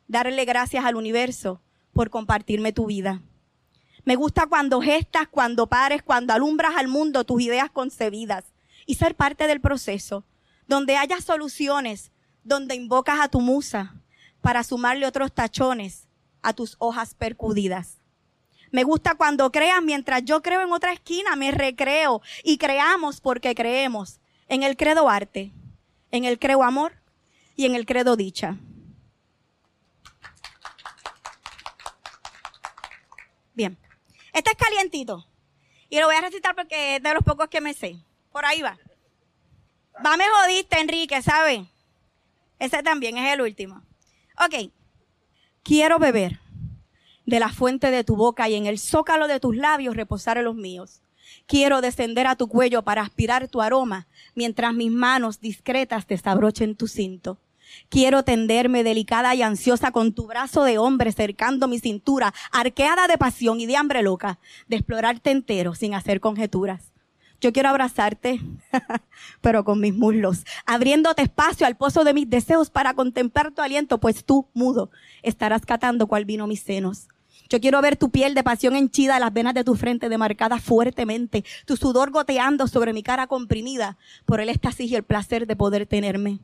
darle 0.07 0.45
gracias 0.45 0.85
al 0.85 0.97
universo 0.97 1.63
por 1.95 2.11
compartirme 2.11 2.75
tu 2.75 2.85
vida. 2.85 3.23
Me 4.05 4.17
gusta 4.17 4.47
cuando 4.47 4.83
gestas, 4.83 5.29
cuando 5.29 5.67
pares, 5.67 6.03
cuando 6.03 6.35
alumbras 6.35 6.77
al 6.77 6.89
mundo 6.89 7.25
tus 7.25 7.41
ideas 7.41 7.71
concebidas 7.71 8.45
y 8.85 8.97
ser 8.97 9.15
parte 9.15 9.47
del 9.47 9.63
proceso, 9.63 10.27
donde 10.69 10.99
haya 10.99 11.23
soluciones, 11.23 12.13
donde 12.43 12.75
invocas 12.75 13.19
a 13.19 13.29
tu 13.29 13.41
musa 13.41 13.95
para 14.43 14.63
sumarle 14.63 15.07
otros 15.07 15.33
tachones 15.33 16.07
a 16.43 16.53
tus 16.53 16.77
hojas 16.81 17.15
percudidas. 17.15 18.04
Me 18.75 18.83
gusta 18.83 19.15
cuando 19.15 19.53
creas 19.53 19.81
mientras 19.85 20.25
yo 20.25 20.43
creo 20.43 20.61
en 20.61 20.73
otra 20.73 20.93
esquina, 20.93 21.37
me 21.37 21.53
recreo 21.53 22.21
y 22.43 22.59
creamos 22.59 23.21
porque 23.21 23.55
creemos 23.55 24.19
en 24.49 24.65
el 24.65 24.77
credo 24.77 25.09
arte, 25.09 25.53
en 26.11 26.25
el 26.25 26.41
creo 26.41 26.65
amor 26.65 26.93
y 27.55 27.67
en 27.67 27.77
el 27.77 27.87
credo 27.87 28.17
dicha. 28.17 28.57
Bien, 33.55 33.79
este 34.33 34.51
es 34.51 34.57
calientito 34.57 35.25
y 35.89 36.01
lo 36.01 36.07
voy 36.07 36.17
a 36.17 36.23
recitar 36.23 36.57
porque 36.57 36.97
es 36.97 37.03
de 37.05 37.15
los 37.15 37.23
pocos 37.23 37.47
que 37.47 37.61
me 37.61 37.75
sé. 37.75 37.97
Por 38.33 38.45
ahí 38.45 38.61
va. 38.61 38.77
Va, 40.05 40.17
me 40.17 40.25
jodiste, 40.27 40.81
Enrique, 40.81 41.23
¿sabe? 41.23 41.69
Ese 42.59 42.83
también 42.83 43.19
es 43.19 43.35
el 43.35 43.41
último. 43.41 43.85
Ok. 44.37 44.73
Quiero 45.63 46.01
beber 46.01 46.41
de 47.27 47.41
la 47.41 47.49
fuente 47.49 47.91
de 47.91 48.05
tu 48.05 48.17
boca 48.17 48.49
y 48.49 48.55
en 48.55 48.67
el 48.67 48.79
zócalo 48.79 49.29
de 49.29 49.41
tus 49.41 49.57
labios 49.57 49.97
reposar 49.97 50.39
en 50.39 50.45
los 50.45 50.55
míos. 50.55 51.01
Quiero 51.47 51.81
descender 51.81 52.27
a 52.27 52.37
tu 52.37 52.49
cuello 52.49 52.83
para 52.83 53.03
aspirar 53.03 53.49
tu 53.49 53.61
aroma 53.61 54.07
mientras 54.35 54.75
mis 54.75 54.91
manos 54.91 55.41
discretas 55.41 56.07
desabrochen 56.07 56.75
tu 56.75 56.89
cinto. 56.89 57.39
Quiero 57.89 58.23
tenderme 58.23 58.85
delicada 58.85 59.35
y 59.35 59.43
ansiosa 59.43 59.91
con 59.91 60.13
tu 60.13 60.27
brazo 60.27 60.65
de 60.65 60.79
hombre 60.79 61.13
cercando 61.13 61.67
mi 61.69 61.79
cintura, 61.79 62.33
arqueada 62.53 63.07
de 63.09 63.19
pasión 63.19 63.61
y 63.61 63.67
de 63.67 63.77
hambre 63.77 64.03
loca, 64.03 64.39
de 64.69 64.77
explorarte 64.77 65.31
entero 65.31 65.75
sin 65.75 65.95
hacer 65.95 66.21
conjeturas. 66.21 66.93
Yo 67.41 67.53
quiero 67.53 67.69
abrazarte, 67.69 68.41
pero 69.41 69.65
con 69.65 69.81
mis 69.81 69.95
muslos, 69.95 70.45
abriéndote 70.67 71.23
espacio 71.23 71.67
al 71.67 71.77
pozo 71.77 72.05
de 72.05 72.15
mis 72.15 72.31
deseos 72.31 72.71
para 72.71 72.95
contemplar 72.95 73.51
tu 73.51 73.61
aliento, 73.61 73.99
pues 73.99 74.25
tú, 74.25 74.47
mudo, 74.55 74.91
estarás 75.23 75.67
catando 75.67 76.07
cual 76.07 76.25
vino 76.25 76.47
mis 76.47 76.63
senos. 76.63 77.09
Yo 77.49 77.61
quiero 77.61 77.81
ver 77.83 77.97
tu 77.97 78.11
piel 78.11 78.35
de 78.35 78.43
pasión 78.43 78.75
henchida, 78.75 79.19
las 79.19 79.33
venas 79.33 79.55
de 79.55 79.65
tu 79.65 79.75
frente 79.75 80.09
demarcadas 80.09 80.63
fuertemente, 80.63 81.45
tu 81.67 81.77
sudor 81.77 82.11
goteando 82.11 82.69
sobre 82.69 82.93
mi 82.93 83.03
cara 83.03 83.27
comprimida 83.27 83.97
por 84.25 84.41
el 84.41 84.49
éxtasis 84.49 84.91
y 84.91 84.97
el 84.97 85.03
placer 85.03 85.47
de 85.47 85.57
poder 85.57 85.87
tenerme. 85.87 86.41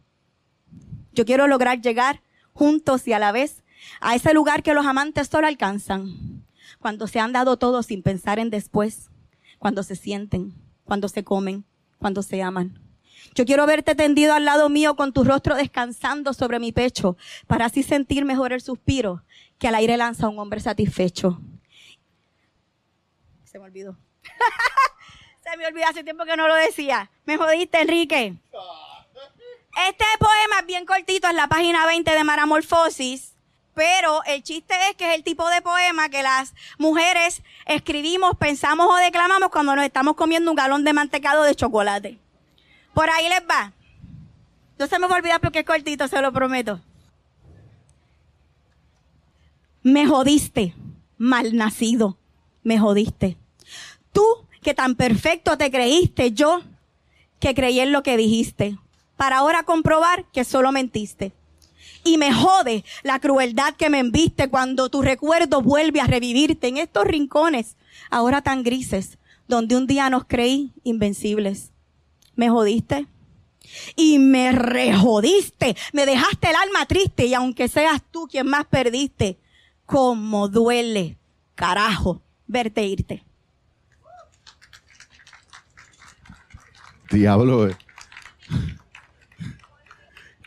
Yo 1.12 1.24
quiero 1.24 1.46
lograr 1.46 1.80
llegar 1.80 2.22
juntos 2.52 3.06
y 3.08 3.12
a 3.12 3.18
la 3.18 3.32
vez 3.32 3.62
a 4.00 4.14
ese 4.14 4.34
lugar 4.34 4.62
que 4.62 4.74
los 4.74 4.86
amantes 4.86 5.28
solo 5.28 5.46
alcanzan, 5.46 6.44
cuando 6.78 7.06
se 7.06 7.18
han 7.18 7.32
dado 7.32 7.56
todo 7.56 7.82
sin 7.82 8.02
pensar 8.02 8.38
en 8.38 8.50
después, 8.50 9.10
cuando 9.58 9.82
se 9.82 9.96
sienten 9.96 10.54
cuando 10.90 11.06
se 11.06 11.22
comen, 11.22 11.64
cuando 12.00 12.20
se 12.20 12.42
aman. 12.42 12.89
Yo 13.34 13.44
quiero 13.44 13.66
verte 13.66 13.94
tendido 13.94 14.34
al 14.34 14.44
lado 14.44 14.68
mío 14.68 14.96
con 14.96 15.12
tu 15.12 15.24
rostro 15.24 15.54
descansando 15.54 16.32
sobre 16.34 16.58
mi 16.58 16.72
pecho 16.72 17.16
para 17.46 17.66
así 17.66 17.82
sentir 17.82 18.24
mejor 18.24 18.52
el 18.52 18.60
suspiro 18.60 19.22
que 19.58 19.68
al 19.68 19.74
aire 19.74 19.96
lanza 19.96 20.28
un 20.28 20.38
hombre 20.38 20.60
satisfecho. 20.60 21.40
Se 23.44 23.58
me 23.58 23.66
olvidó. 23.66 23.96
Se 25.44 25.56
me 25.56 25.66
olvidó 25.66 25.86
hace 25.88 26.04
tiempo 26.04 26.24
que 26.24 26.36
no 26.36 26.48
lo 26.48 26.54
decía. 26.54 27.10
Me 27.24 27.36
jodiste, 27.36 27.80
Enrique. 27.80 28.34
Este 29.88 30.04
poema 30.18 30.60
es 30.60 30.66
bien 30.66 30.86
cortito, 30.86 31.28
es 31.28 31.34
la 31.34 31.48
página 31.48 31.86
20 31.86 32.10
de 32.10 32.24
Maramorfosis. 32.24 33.34
Pero 33.74 34.22
el 34.24 34.42
chiste 34.42 34.74
es 34.88 34.96
que 34.96 35.10
es 35.10 35.16
el 35.16 35.24
tipo 35.24 35.48
de 35.48 35.62
poema 35.62 36.08
que 36.08 36.22
las 36.22 36.54
mujeres 36.78 37.42
escribimos, 37.66 38.36
pensamos 38.36 38.86
o 38.90 38.96
declamamos 38.96 39.50
cuando 39.50 39.76
nos 39.76 39.84
estamos 39.84 40.16
comiendo 40.16 40.50
un 40.50 40.56
galón 40.56 40.84
de 40.84 40.92
mantecado 40.92 41.44
de 41.44 41.54
chocolate. 41.54 42.18
Por 42.94 43.08
ahí 43.08 43.28
les 43.28 43.42
va. 43.48 43.72
No 44.78 44.86
se 44.86 44.98
me 44.98 45.06
va 45.06 45.14
a 45.14 45.18
olvidar 45.18 45.40
porque 45.40 45.60
es 45.60 45.66
cortito, 45.66 46.08
se 46.08 46.20
lo 46.22 46.32
prometo. 46.32 46.80
Me 49.82 50.06
jodiste, 50.06 50.74
mal 51.18 51.56
nacido, 51.56 52.18
me 52.62 52.78
jodiste. 52.78 53.36
Tú 54.12 54.24
que 54.62 54.74
tan 54.74 54.94
perfecto 54.94 55.56
te 55.56 55.70
creíste, 55.70 56.32
yo 56.32 56.62
que 57.38 57.54
creí 57.54 57.80
en 57.80 57.92
lo 57.92 58.02
que 58.02 58.16
dijiste, 58.16 58.78
para 59.16 59.38
ahora 59.38 59.62
comprobar 59.62 60.24
que 60.32 60.44
solo 60.44 60.72
mentiste. 60.72 61.32
Y 62.04 62.18
me 62.18 62.32
jode 62.32 62.84
la 63.02 63.18
crueldad 63.20 63.74
que 63.74 63.90
me 63.90 63.98
enviste 63.98 64.48
cuando 64.48 64.88
tu 64.88 65.02
recuerdo 65.02 65.60
vuelve 65.60 66.00
a 66.00 66.06
revivirte 66.06 66.68
en 66.68 66.78
estos 66.78 67.04
rincones, 67.04 67.76
ahora 68.10 68.42
tan 68.42 68.62
grises, 68.62 69.18
donde 69.48 69.76
un 69.76 69.86
día 69.86 70.08
nos 70.08 70.24
creí 70.24 70.72
invencibles. 70.84 71.69
Me 72.40 72.48
jodiste. 72.48 73.06
Y 73.96 74.18
me 74.18 74.52
rejodiste. 74.52 75.76
Me 75.92 76.06
dejaste 76.06 76.48
el 76.48 76.56
alma 76.56 76.86
triste 76.86 77.26
y 77.26 77.34
aunque 77.34 77.68
seas 77.68 78.00
tú 78.10 78.28
quien 78.30 78.46
más 78.46 78.64
perdiste, 78.64 79.38
como 79.84 80.48
duele, 80.48 81.18
carajo, 81.54 82.22
verte 82.46 82.82
irte. 82.82 83.22
Diablo, 87.10 87.68
eh. 87.68 87.76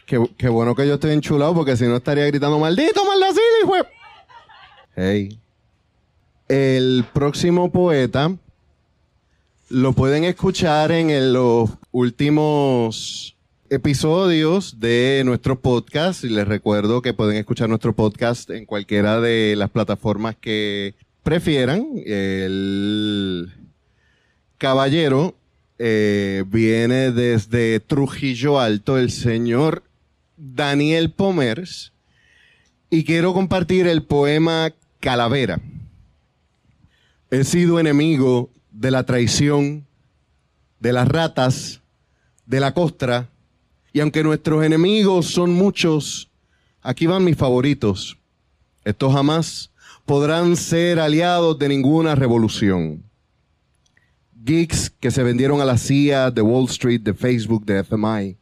Qué, 0.08 0.50
bueno 0.50 0.74
que 0.74 0.88
yo 0.88 0.96
estoy 0.96 1.12
enchulado 1.12 1.54
porque 1.54 1.78
si 1.78 1.86
no 1.86 1.98
estaría 1.98 2.26
gritando, 2.26 2.58
maldito, 2.58 3.06
maldito, 3.06 3.40
hijo. 3.62 3.88
Hey. 4.96 5.40
El 6.48 7.06
próximo 7.14 7.72
poeta 7.72 8.36
lo 9.74 9.94
pueden 9.94 10.24
escuchar 10.24 10.92
en 10.92 11.34
los 11.34 11.68
últimos 11.94 13.38
episodios 13.70 14.80
de 14.80 15.22
nuestro 15.26 15.62
podcast 15.62 16.24
y 16.24 16.30
les 16.30 16.48
recuerdo 16.48 17.04
que 17.04 17.14
pueden 17.14 17.38
escuchar 17.38 17.70
nuestro 17.70 17.96
podcast 17.96 18.50
en 18.50 18.66
cualquiera 18.66 19.22
de 19.22 19.54
las 19.56 19.70
plataformas 19.70 20.36
que 20.36 20.96
prefieran. 21.22 21.86
El 22.04 23.54
caballero 24.58 25.36
eh, 25.78 26.44
viene 26.48 27.12
desde 27.12 27.80
Trujillo 27.80 28.60
Alto, 28.60 28.98
el 28.98 29.12
señor 29.12 29.84
Daniel 30.36 31.12
Pomers 31.12 31.94
y 32.90 33.04
quiero 33.04 33.34
compartir 33.34 33.86
el 33.86 34.02
poema 34.02 34.74
Calavera. 35.00 35.62
He 37.30 37.44
sido 37.44 37.80
enemigo 37.80 38.50
de 38.72 38.90
la 38.90 39.04
traición, 39.04 39.86
de 40.80 40.92
las 40.92 41.08
ratas, 41.08 41.83
de 42.46 42.60
la 42.60 42.74
costra, 42.74 43.30
y 43.92 44.00
aunque 44.00 44.24
nuestros 44.24 44.64
enemigos 44.64 45.28
son 45.28 45.54
muchos, 45.54 46.30
aquí 46.82 47.06
van 47.06 47.24
mis 47.24 47.38
favoritos. 47.38 48.18
Estos 48.84 49.14
jamás 49.14 49.72
podrán 50.06 50.56
ser 50.56 51.00
aliados 51.00 51.58
de 51.60 51.70
ninguna 51.70 52.16
revolución. 52.16 53.04
Geeks 54.44 54.90
que 54.90 55.12
se 55.12 55.24
vendieron 55.24 55.62
a 55.62 55.66
la 55.66 55.78
CIA, 55.78 56.32
de 56.32 56.42
Wall 56.42 56.66
Street, 56.66 57.02
de 57.02 57.14
Facebook, 57.14 57.66
de 57.66 57.80
FMI 57.80 58.38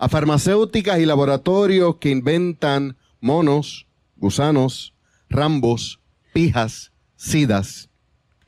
a 0.00 0.08
farmacéuticas 0.08 0.98
y 0.98 1.04
laboratorios 1.04 1.96
que 1.96 2.08
inventan 2.08 2.96
monos, 3.20 3.86
gusanos, 4.16 4.94
rambos, 5.28 6.00
pijas, 6.32 6.90
sidas. 7.16 7.89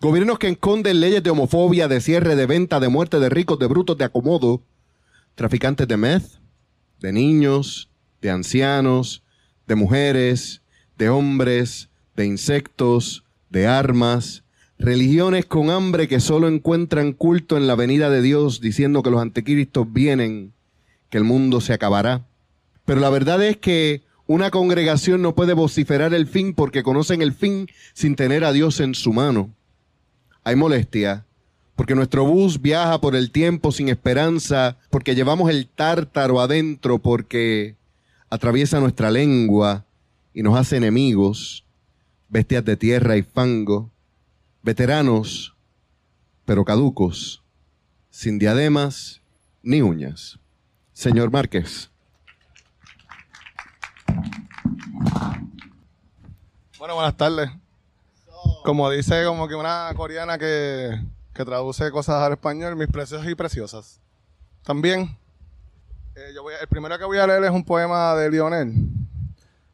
Gobiernos 0.02 0.40
que 0.40 0.48
esconden 0.48 0.98
leyes 0.98 1.22
de 1.22 1.30
homofobia, 1.30 1.86
de 1.86 2.00
cierre, 2.00 2.34
de 2.34 2.46
venta, 2.46 2.80
de 2.80 2.88
muerte, 2.88 3.20
de 3.20 3.28
ricos, 3.28 3.56
de 3.60 3.68
brutos, 3.68 3.96
de 3.96 4.04
acomodo. 4.04 4.60
Traficantes 5.36 5.86
de 5.86 5.96
meth, 5.96 6.24
de 6.98 7.12
niños, 7.12 7.88
de 8.20 8.30
ancianos, 8.30 9.22
de 9.68 9.76
mujeres, 9.76 10.60
de 10.98 11.08
hombres, 11.08 11.88
de 12.16 12.26
insectos, 12.26 13.22
de 13.48 13.68
armas. 13.68 14.42
Religiones 14.76 15.46
con 15.46 15.70
hambre 15.70 16.08
que 16.08 16.18
solo 16.18 16.48
encuentran 16.48 17.12
culto 17.12 17.56
en 17.56 17.68
la 17.68 17.76
venida 17.76 18.10
de 18.10 18.22
Dios 18.22 18.60
diciendo 18.60 19.04
que 19.04 19.10
los 19.10 19.22
anticristos 19.22 19.92
vienen, 19.92 20.52
que 21.10 21.18
el 21.18 21.24
mundo 21.24 21.60
se 21.60 21.74
acabará. 21.74 22.26
Pero 22.84 22.98
la 22.98 23.10
verdad 23.10 23.40
es 23.40 23.56
que 23.56 24.02
una 24.26 24.50
congregación 24.50 25.22
no 25.22 25.36
puede 25.36 25.52
vociferar 25.52 26.12
el 26.12 26.26
fin 26.26 26.54
porque 26.54 26.82
conocen 26.82 27.22
el 27.22 27.32
fin 27.32 27.68
sin 27.92 28.16
tener 28.16 28.42
a 28.42 28.50
Dios 28.50 28.80
en 28.80 28.96
su 28.96 29.12
mano. 29.12 29.54
Hay 30.44 30.56
molestia, 30.56 31.24
porque 31.76 31.94
nuestro 31.94 32.24
bus 32.24 32.60
viaja 32.60 33.00
por 33.00 33.14
el 33.14 33.30
tiempo 33.30 33.72
sin 33.72 33.88
esperanza, 33.88 34.76
porque 34.90 35.14
llevamos 35.14 35.50
el 35.50 35.68
tártaro 35.68 36.40
adentro, 36.40 36.98
porque 36.98 37.76
atraviesa 38.28 38.80
nuestra 38.80 39.10
lengua 39.10 39.84
y 40.34 40.42
nos 40.42 40.58
hace 40.58 40.76
enemigos, 40.76 41.64
bestias 42.28 42.64
de 42.64 42.76
tierra 42.76 43.16
y 43.16 43.22
fango, 43.22 43.90
veteranos, 44.62 45.54
pero 46.44 46.64
caducos, 46.64 47.42
sin 48.10 48.38
diademas 48.38 49.20
ni 49.62 49.80
uñas. 49.80 50.38
Señor 50.92 51.30
Márquez. 51.30 51.90
Bueno, 56.78 56.94
buenas 56.96 57.16
tardes. 57.16 57.50
Como 58.64 58.88
dice 58.90 59.24
como 59.24 59.48
que 59.48 59.54
una 59.54 59.90
coreana 59.96 60.38
que, 60.38 61.00
que 61.34 61.44
traduce 61.44 61.90
cosas 61.90 62.22
al 62.22 62.32
español, 62.32 62.76
mis 62.76 62.86
precios 62.88 63.26
y 63.26 63.34
preciosas. 63.34 64.00
También, 64.62 65.16
eh, 66.14 66.30
yo 66.34 66.42
voy 66.42 66.54
a- 66.54 66.58
el 66.60 66.68
primero 66.68 66.96
que 66.98 67.04
voy 67.04 67.18
a 67.18 67.26
leer 67.26 67.42
es 67.44 67.50
un 67.50 67.64
poema 67.64 68.14
de 68.14 68.30
Lionel. 68.30 68.72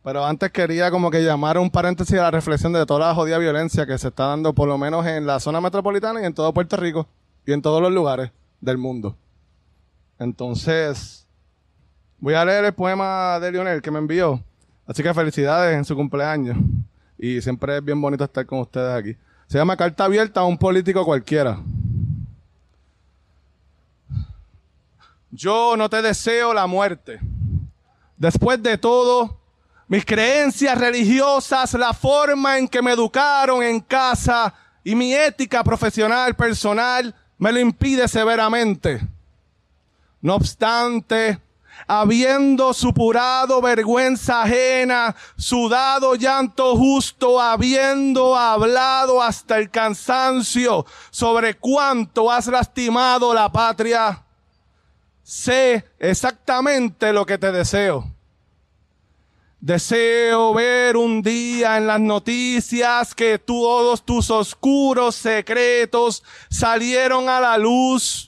Pero 0.03 0.24
antes 0.24 0.51
quería 0.51 0.90
como 0.90 1.11
que 1.11 1.22
llamar 1.22 1.59
un 1.59 1.70
paréntesis 1.70 2.18
a 2.18 2.22
la 2.22 2.31
reflexión 2.31 2.72
de 2.72 2.87
toda 2.87 3.09
la 3.09 3.14
jodida 3.14 3.37
violencia 3.37 3.85
que 3.85 3.98
se 3.98 4.09
está 4.09 4.27
dando 4.29 4.55
por 4.55 4.66
lo 4.68 4.79
menos 4.79 5.05
en 5.07 5.27
la 5.27 5.38
zona 5.38 5.61
metropolitana 5.61 6.22
y 6.22 6.24
en 6.24 6.33
todo 6.33 6.55
Puerto 6.55 6.77
Rico 6.79 7.07
y 7.44 7.53
en 7.53 7.61
todos 7.61 7.83
los 7.83 7.92
lugares 7.92 8.31
del 8.61 8.79
mundo. 8.79 9.16
Entonces, 10.18 11.27
voy 12.18 12.35
a 12.35 12.44
leer 12.44 12.64
el 12.64 12.72
poema 12.72 13.38
de 13.38 13.53
Lionel 13.53 13.83
que 13.83 13.90
me 13.90 13.98
envió. 13.98 14.42
Así 14.87 15.03
que 15.03 15.12
felicidades 15.12 15.77
en 15.77 15.85
su 15.85 15.94
cumpleaños. 15.94 16.57
Y 17.18 17.42
siempre 17.42 17.76
es 17.76 17.85
bien 17.85 18.00
bonito 18.00 18.24
estar 18.24 18.46
con 18.46 18.61
ustedes 18.61 18.94
aquí. 18.94 19.16
Se 19.48 19.59
llama 19.59 19.76
Carta 19.76 20.04
Abierta 20.04 20.40
a 20.40 20.44
un 20.44 20.57
político 20.57 21.04
cualquiera. 21.04 21.59
Yo 25.31 25.76
no 25.76 25.90
te 25.90 26.00
deseo 26.00 26.54
la 26.54 26.66
muerte. 26.66 27.20
Después 28.16 28.62
de 28.62 28.78
todo, 28.78 29.38
mis 29.88 30.04
creencias 30.04 30.78
religiosas, 30.78 31.74
la 31.74 31.92
forma 31.92 32.59
en 32.59 32.68
que 32.68 32.83
me 32.83 32.92
educaron 32.92 33.62
en 33.62 33.81
casa 33.81 34.54
y 34.85 34.94
mi 34.94 35.14
ética 35.14 35.64
profesional 35.64 36.35
personal 36.35 37.14
me 37.38 37.52
lo 37.52 37.61
impide 37.61 38.09
severamente. 38.09 39.00
No 40.20 40.35
obstante, 40.35 41.38
habiendo 41.88 42.74
supurado 42.74 43.62
vergüenza 43.62 44.42
ajena, 44.42 45.16
sudado 45.37 46.14
llanto 46.14 46.77
justo, 46.77 47.40
habiendo 47.40 48.37
hablado 48.37 49.22
hasta 49.22 49.57
el 49.57 49.70
cansancio 49.70 50.85
sobre 51.11 51.55
cuánto 51.55 52.31
has 52.31 52.46
lastimado 52.46 53.33
la 53.33 53.51
patria, 53.51 54.22
sé 55.22 55.87
exactamente 55.98 57.11
lo 57.12 57.24
que 57.24 57.38
te 57.38 57.51
deseo. 57.51 58.05
Deseo 59.61 60.55
ver 60.55 60.96
un 60.96 61.20
día 61.20 61.79
en 61.79 61.87
las 61.88 61.98
noticias 61.98 63.12
que 63.12 63.40
todos 63.40 64.05
tus 64.05 64.31
oscuros 64.31 65.16
secretos 65.16 66.22
salieron 66.48 67.29
a 67.29 67.40
la 67.40 67.59
luz 67.59 68.27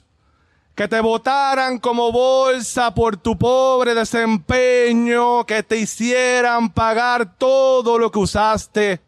que 0.81 0.89
te 0.89 1.01
votaran 1.01 1.79
como 1.79 2.11
bolsa 2.11 2.95
por 2.95 3.15
tu 3.15 3.37
pobre 3.37 3.95
desempeño, 3.95 5.45
que 5.45 5.63
te 5.63 5.77
hicieran 5.77 6.71
pagar 6.71 7.37
todo 7.37 7.99
lo 7.99 8.11
que 8.11 8.19
usaste, 8.19 8.99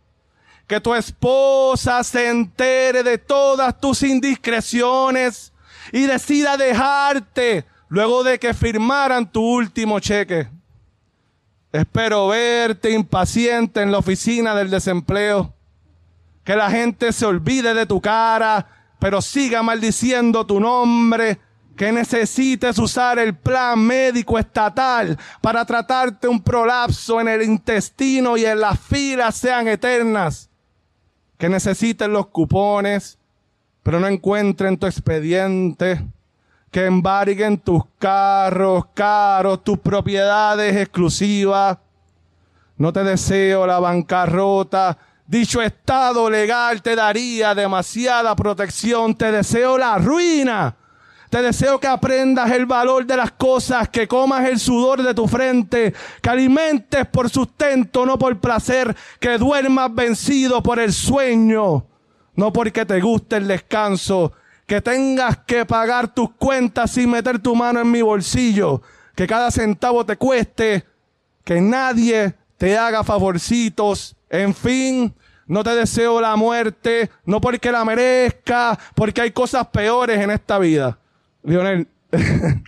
que 0.67 0.83
tu 0.83 0.95
esposa 0.95 2.05
se 2.05 2.29
entere 2.29 3.03
de 3.03 3.17
todas 3.17 3.81
tus 3.81 4.03
indiscreciones 4.03 5.55
y 5.93 6.03
decida 6.03 6.59
dejarte 6.59 7.65
luego 7.89 8.23
de 8.23 8.39
que 8.39 8.53
firmaran 8.53 9.33
tu 9.33 9.41
último 9.41 9.99
cheque. 9.99 10.51
Espero 11.73 12.29
verte 12.29 12.91
impaciente 12.91 13.81
en 13.81 13.93
la 13.93 13.97
oficina 13.97 14.55
del 14.55 14.69
desempleo, 14.69 15.55
que 16.45 16.55
la 16.55 16.71
gente 16.71 17.15
se 17.15 17.25
olvide 17.25 17.73
de 17.73 17.87
tu 17.87 17.99
cara, 18.03 18.67
pero 18.99 19.23
siga 19.23 19.63
maldiciendo 19.63 20.45
tu 20.45 20.61
nombre, 20.61 21.41
que 21.77 21.91
necesites 21.93 22.79
usar 22.79 23.19
el 23.19 23.35
plan 23.35 23.79
médico 23.79 24.39
estatal 24.39 25.19
para 25.41 25.65
tratarte 25.65 26.29
un 26.29 26.41
prolapso 26.41 27.21
en 27.21 27.29
el 27.29 27.43
intestino 27.43 28.37
y 28.37 28.45
en 28.45 28.61
las 28.61 28.79
filas 28.79 29.37
sean 29.37 29.69
eternas, 29.69 30.51
que 31.39 31.49
necesites 31.49 32.09
los 32.09 32.27
cupones, 32.27 33.19
pero 33.83 33.99
no 33.99 34.07
encuentren 34.07 34.79
tu 34.79 34.87
expediente, 34.87 36.05
que 36.71 36.87
embarguen 36.87 37.59
tus 37.59 37.83
carros 37.99 38.87
caros, 38.95 39.63
tus 39.65 39.79
propiedades 39.79 40.77
exclusivas. 40.77 41.79
No 42.77 42.93
te 42.93 43.05
deseo 43.05 43.67
la 43.67 43.79
bancarrota. 43.79 44.97
Dicho 45.27 45.61
estado 45.61 46.31
legal 46.31 46.81
te 46.83 46.97
daría 46.97 47.55
demasiada 47.55 48.35
protección. 48.35 49.15
Te 49.15 49.31
deseo 49.31 49.77
la 49.77 49.99
ruina. 49.99 50.77
Te 51.33 51.41
deseo 51.41 51.81
que 51.81 51.87
aprendas 51.87 52.51
el 52.51 52.67
valor 52.67 53.07
de 53.07 53.17
las 53.17 53.33
cosas, 53.33 53.89
que 53.89 54.07
comas 54.07 54.47
el 54.47 54.61
sudor 54.61 55.03
de 55.03 55.15
tu 55.15 55.27
frente, 55.27 55.95
que 56.21 56.29
alimentes 56.29 57.07
por 57.07 57.31
sustento, 57.31 58.05
no 58.05 58.19
por 58.19 58.39
placer, 58.39 58.95
que 59.19 59.39
duermas 59.39 59.95
vencido 59.95 60.63
por 60.63 60.79
el 60.79 60.93
sueño, 60.93 61.87
no 62.35 62.53
porque 62.53 62.85
te 62.85 63.01
guste 63.01 63.39
el 63.39 63.49
descanso, 63.49 64.35
que 64.67 64.83
tengas 64.83 65.39
que 65.39 65.65
pagar 65.65 66.13
tus 66.13 66.33
cuentas 66.33 66.91
sin 66.91 67.11
meter 67.11 67.39
tu 67.39 67.57
mano 67.57 67.81
en 67.81 67.91
mi 67.91 68.03
bolsillo, 68.03 68.83
que 69.15 69.27
cada 69.27 69.51
centavo 69.51 70.05
te 70.05 70.19
cueste, 70.19 70.85
que 71.45 71.63
nadie 71.63 72.35
te 72.59 72.77
haga 72.77 73.03
favorcitos, 73.05 74.17
en 74.29 74.55
fin, 74.55 75.15
no 75.47 75.65
te 75.65 75.71
deseo 75.71 76.21
la 76.21 76.37
muerte, 76.37 77.11
no 77.25 77.41
porque 77.41 77.73
la 77.73 77.87
merezca, 77.87 78.79
porque 78.95 79.23
hay 79.23 79.31
cosas 79.31 79.69
peores 79.69 80.21
en 80.21 80.31
esta 80.31 80.59
vida. 80.59 80.99
Lionel, 81.43 81.89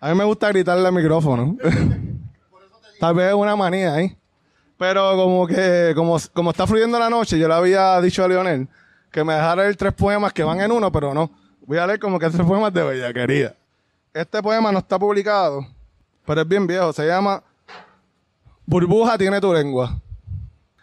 a 0.00 0.10
mí 0.10 0.18
me 0.18 0.24
gusta 0.24 0.48
gritarle 0.48 0.86
al 0.86 0.94
micrófono. 0.94 1.56
Tal 3.00 3.14
vez 3.14 3.28
es 3.28 3.34
una 3.34 3.56
manía 3.56 3.94
ahí. 3.94 4.16
Pero 4.78 5.16
como 5.16 5.46
que, 5.46 5.92
como, 5.94 6.16
como 6.32 6.50
está 6.50 6.66
fluyendo 6.66 6.98
la 6.98 7.10
noche, 7.10 7.38
yo 7.38 7.46
le 7.48 7.54
había 7.54 8.00
dicho 8.00 8.24
a 8.24 8.28
Lionel 8.28 8.68
que 9.12 9.22
me 9.22 9.34
dejara 9.34 9.62
leer 9.62 9.76
tres 9.76 9.92
poemas 9.92 10.32
que 10.32 10.42
van 10.42 10.60
en 10.60 10.72
uno, 10.72 10.90
pero 10.90 11.12
no. 11.12 11.30
Voy 11.66 11.78
a 11.78 11.86
leer 11.86 12.00
como 12.00 12.18
que 12.18 12.28
tres 12.30 12.44
poemas 12.46 12.72
de 12.72 12.82
bellaquería. 12.82 13.54
Este 14.12 14.42
poema 14.42 14.72
no 14.72 14.78
está 14.78 14.98
publicado, 14.98 15.66
pero 16.26 16.40
es 16.40 16.48
bien 16.48 16.66
viejo. 16.66 16.92
Se 16.92 17.06
llama 17.06 17.42
Burbuja 18.66 19.18
tiene 19.18 19.40
tu 19.40 19.52
lengua. 19.52 20.00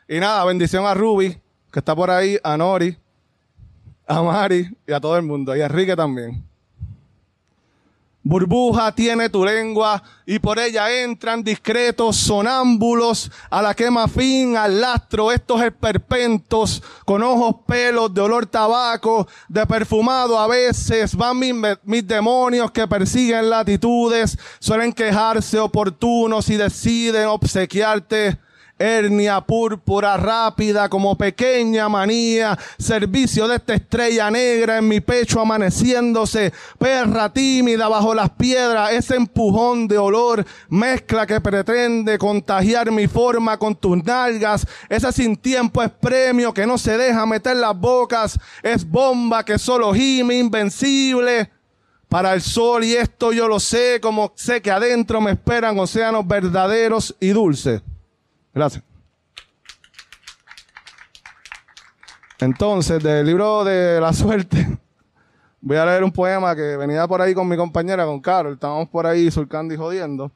Y 0.07 0.19
nada, 0.19 0.45
bendición 0.45 0.85
a 0.85 0.93
Ruby, 0.93 1.39
que 1.71 1.79
está 1.79 1.95
por 1.95 2.09
ahí, 2.09 2.37
a 2.43 2.55
Nori, 2.55 2.97
a 4.09 4.23
Mari 4.23 4.67
y 4.87 4.91
a 4.91 4.99
todo 4.99 5.15
el 5.15 5.23
mundo, 5.23 5.55
y 5.55 5.61
a 5.61 5.67
Enrique 5.67 5.95
también. 5.95 6.43
Burbuja 8.21 8.93
tiene 8.93 9.29
tu 9.29 9.45
lengua 9.45 10.03
y 10.25 10.39
por 10.39 10.59
ella 10.59 10.91
entran 11.01 11.43
discretos 11.43 12.17
sonámbulos. 12.17 13.31
A 13.49 13.61
la 13.61 13.73
quema 13.73 14.07
fin, 14.07 14.57
al 14.57 14.81
lastro, 14.81 15.31
estos 15.31 15.61
esperpentos 15.61 16.83
con 17.05 17.23
ojos 17.23 17.55
pelos 17.65 18.13
de 18.13 18.21
olor 18.21 18.45
tabaco, 18.45 19.27
de 19.47 19.65
perfumado. 19.65 20.37
A 20.37 20.47
veces, 20.47 21.15
van 21.15 21.39
mis, 21.39 21.55
mis 21.83 22.05
demonios 22.05 22.71
que 22.71 22.87
persiguen 22.87 23.49
latitudes, 23.49 24.37
suelen 24.59 24.91
quejarse 24.91 25.57
oportunos 25.57 26.49
y 26.49 26.55
deciden 26.55 27.27
obsequiarte 27.27 28.37
hernia 28.79 29.41
púrpura 29.41 30.15
rápida 30.15 30.87
como 30.87 31.17
pequeña 31.17 31.89
manía, 31.89 32.57
servicio 32.77 33.47
de 33.47 33.57
esta 33.57 33.73
estrella 33.73 34.31
negra 34.31 34.77
en 34.77 34.87
mi 34.87 35.01
pecho 35.01 35.41
amaneciéndose, 35.41 36.53
perra 36.77 37.31
tímida 37.31 37.89
bajo 37.89 38.15
las 38.15 38.29
piedras, 38.31 38.93
ese 38.93 39.17
empujón 39.17 39.87
de 39.87 39.97
olor, 39.97 40.45
mezcla 40.69 41.27
que 41.27 41.41
pretende 41.41 42.17
contagiar 42.17 42.89
mi 42.91 43.07
forma 43.07 43.57
con 43.59 43.75
tus 43.75 44.01
nalgas, 44.03 44.65
ese 44.87 45.11
sin 45.11 45.35
tiempo 45.35 45.83
es 45.83 45.91
premio 45.91 46.53
que 46.53 46.65
no 46.65 46.77
se 46.77 46.97
deja 46.97 47.25
meter 47.25 47.57
las 47.57 47.77
bocas, 47.77 48.39
es 48.63 48.89
bomba 48.89 49.43
que 49.43 49.59
solo 49.59 49.93
gime 49.93 50.37
invencible 50.37 51.51
para 52.07 52.33
el 52.33 52.41
sol 52.41 52.83
y 52.83 52.95
esto 52.95 53.31
yo 53.31 53.47
lo 53.47 53.59
sé, 53.59 53.99
como 54.01 54.31
sé 54.35 54.61
que 54.61 54.71
adentro 54.71 55.21
me 55.21 55.31
esperan 55.31 55.77
océanos 55.79 56.27
verdaderos 56.27 57.15
y 57.19 57.29
dulces. 57.29 57.81
Gracias. 58.59 58.83
Entonces, 62.39 63.01
del 63.01 63.25
libro 63.25 63.63
de 63.63 64.01
la 64.01 64.11
suerte, 64.11 64.77
voy 65.61 65.77
a 65.77 65.85
leer 65.85 66.03
un 66.03 66.11
poema 66.11 66.53
que 66.53 66.75
venía 66.75 67.07
por 67.07 67.21
ahí 67.21 67.33
con 67.33 67.47
mi 67.47 67.55
compañera, 67.55 68.05
con 68.05 68.19
Carol. 68.19 68.55
Estábamos 68.55 68.89
por 68.89 69.07
ahí 69.07 69.31
surcando 69.31 69.73
y 69.73 69.77
jodiendo. 69.77 70.29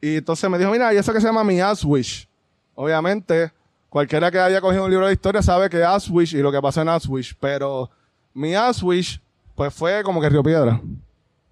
Y 0.00 0.16
entonces 0.16 0.48
me 0.48 0.56
dijo, 0.56 0.70
mira, 0.70 0.94
y 0.94 0.96
eso 0.96 1.12
que 1.12 1.20
se 1.20 1.26
llama 1.26 1.44
mi 1.44 1.60
Aswish. 1.60 2.26
Obviamente, 2.74 3.52
cualquiera 3.90 4.30
que 4.30 4.40
haya 4.40 4.62
cogido 4.62 4.86
un 4.86 4.90
libro 4.90 5.06
de 5.06 5.12
historia 5.12 5.42
sabe 5.42 5.68
que 5.68 5.84
Aswish 5.84 6.34
y 6.34 6.38
lo 6.38 6.50
que 6.50 6.62
pasó 6.62 6.80
en 6.80 6.88
Aswish. 6.88 7.36
Pero 7.38 7.90
mi 8.32 8.54
Aswish, 8.54 9.20
pues 9.54 9.74
fue 9.74 10.02
como 10.02 10.22
que 10.22 10.30
Río 10.30 10.42
Piedra. 10.42 10.80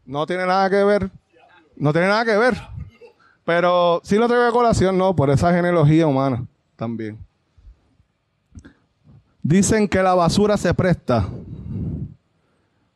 No 0.07 0.25
tiene 0.25 0.47
nada 0.47 0.71
que 0.71 0.83
ver. 0.83 1.11
No 1.77 1.93
tiene 1.93 2.09
nada 2.09 2.25
que 2.25 2.39
ver. 2.39 2.74
Pero 3.45 4.01
si 4.05 4.17
lo 4.17 4.27
traigo 4.27 4.47
a 4.47 4.53
colación, 4.53 4.97
no, 4.97 5.15
por 5.15 5.31
esa 5.31 5.53
genealogía 5.53 6.07
humana 6.07 6.47
también. 6.77 7.19
Dicen 9.43 9.87
que 9.89 10.03
la 10.03 10.15
basura 10.15 10.57
se 10.57 10.73
presta. 10.73 11.29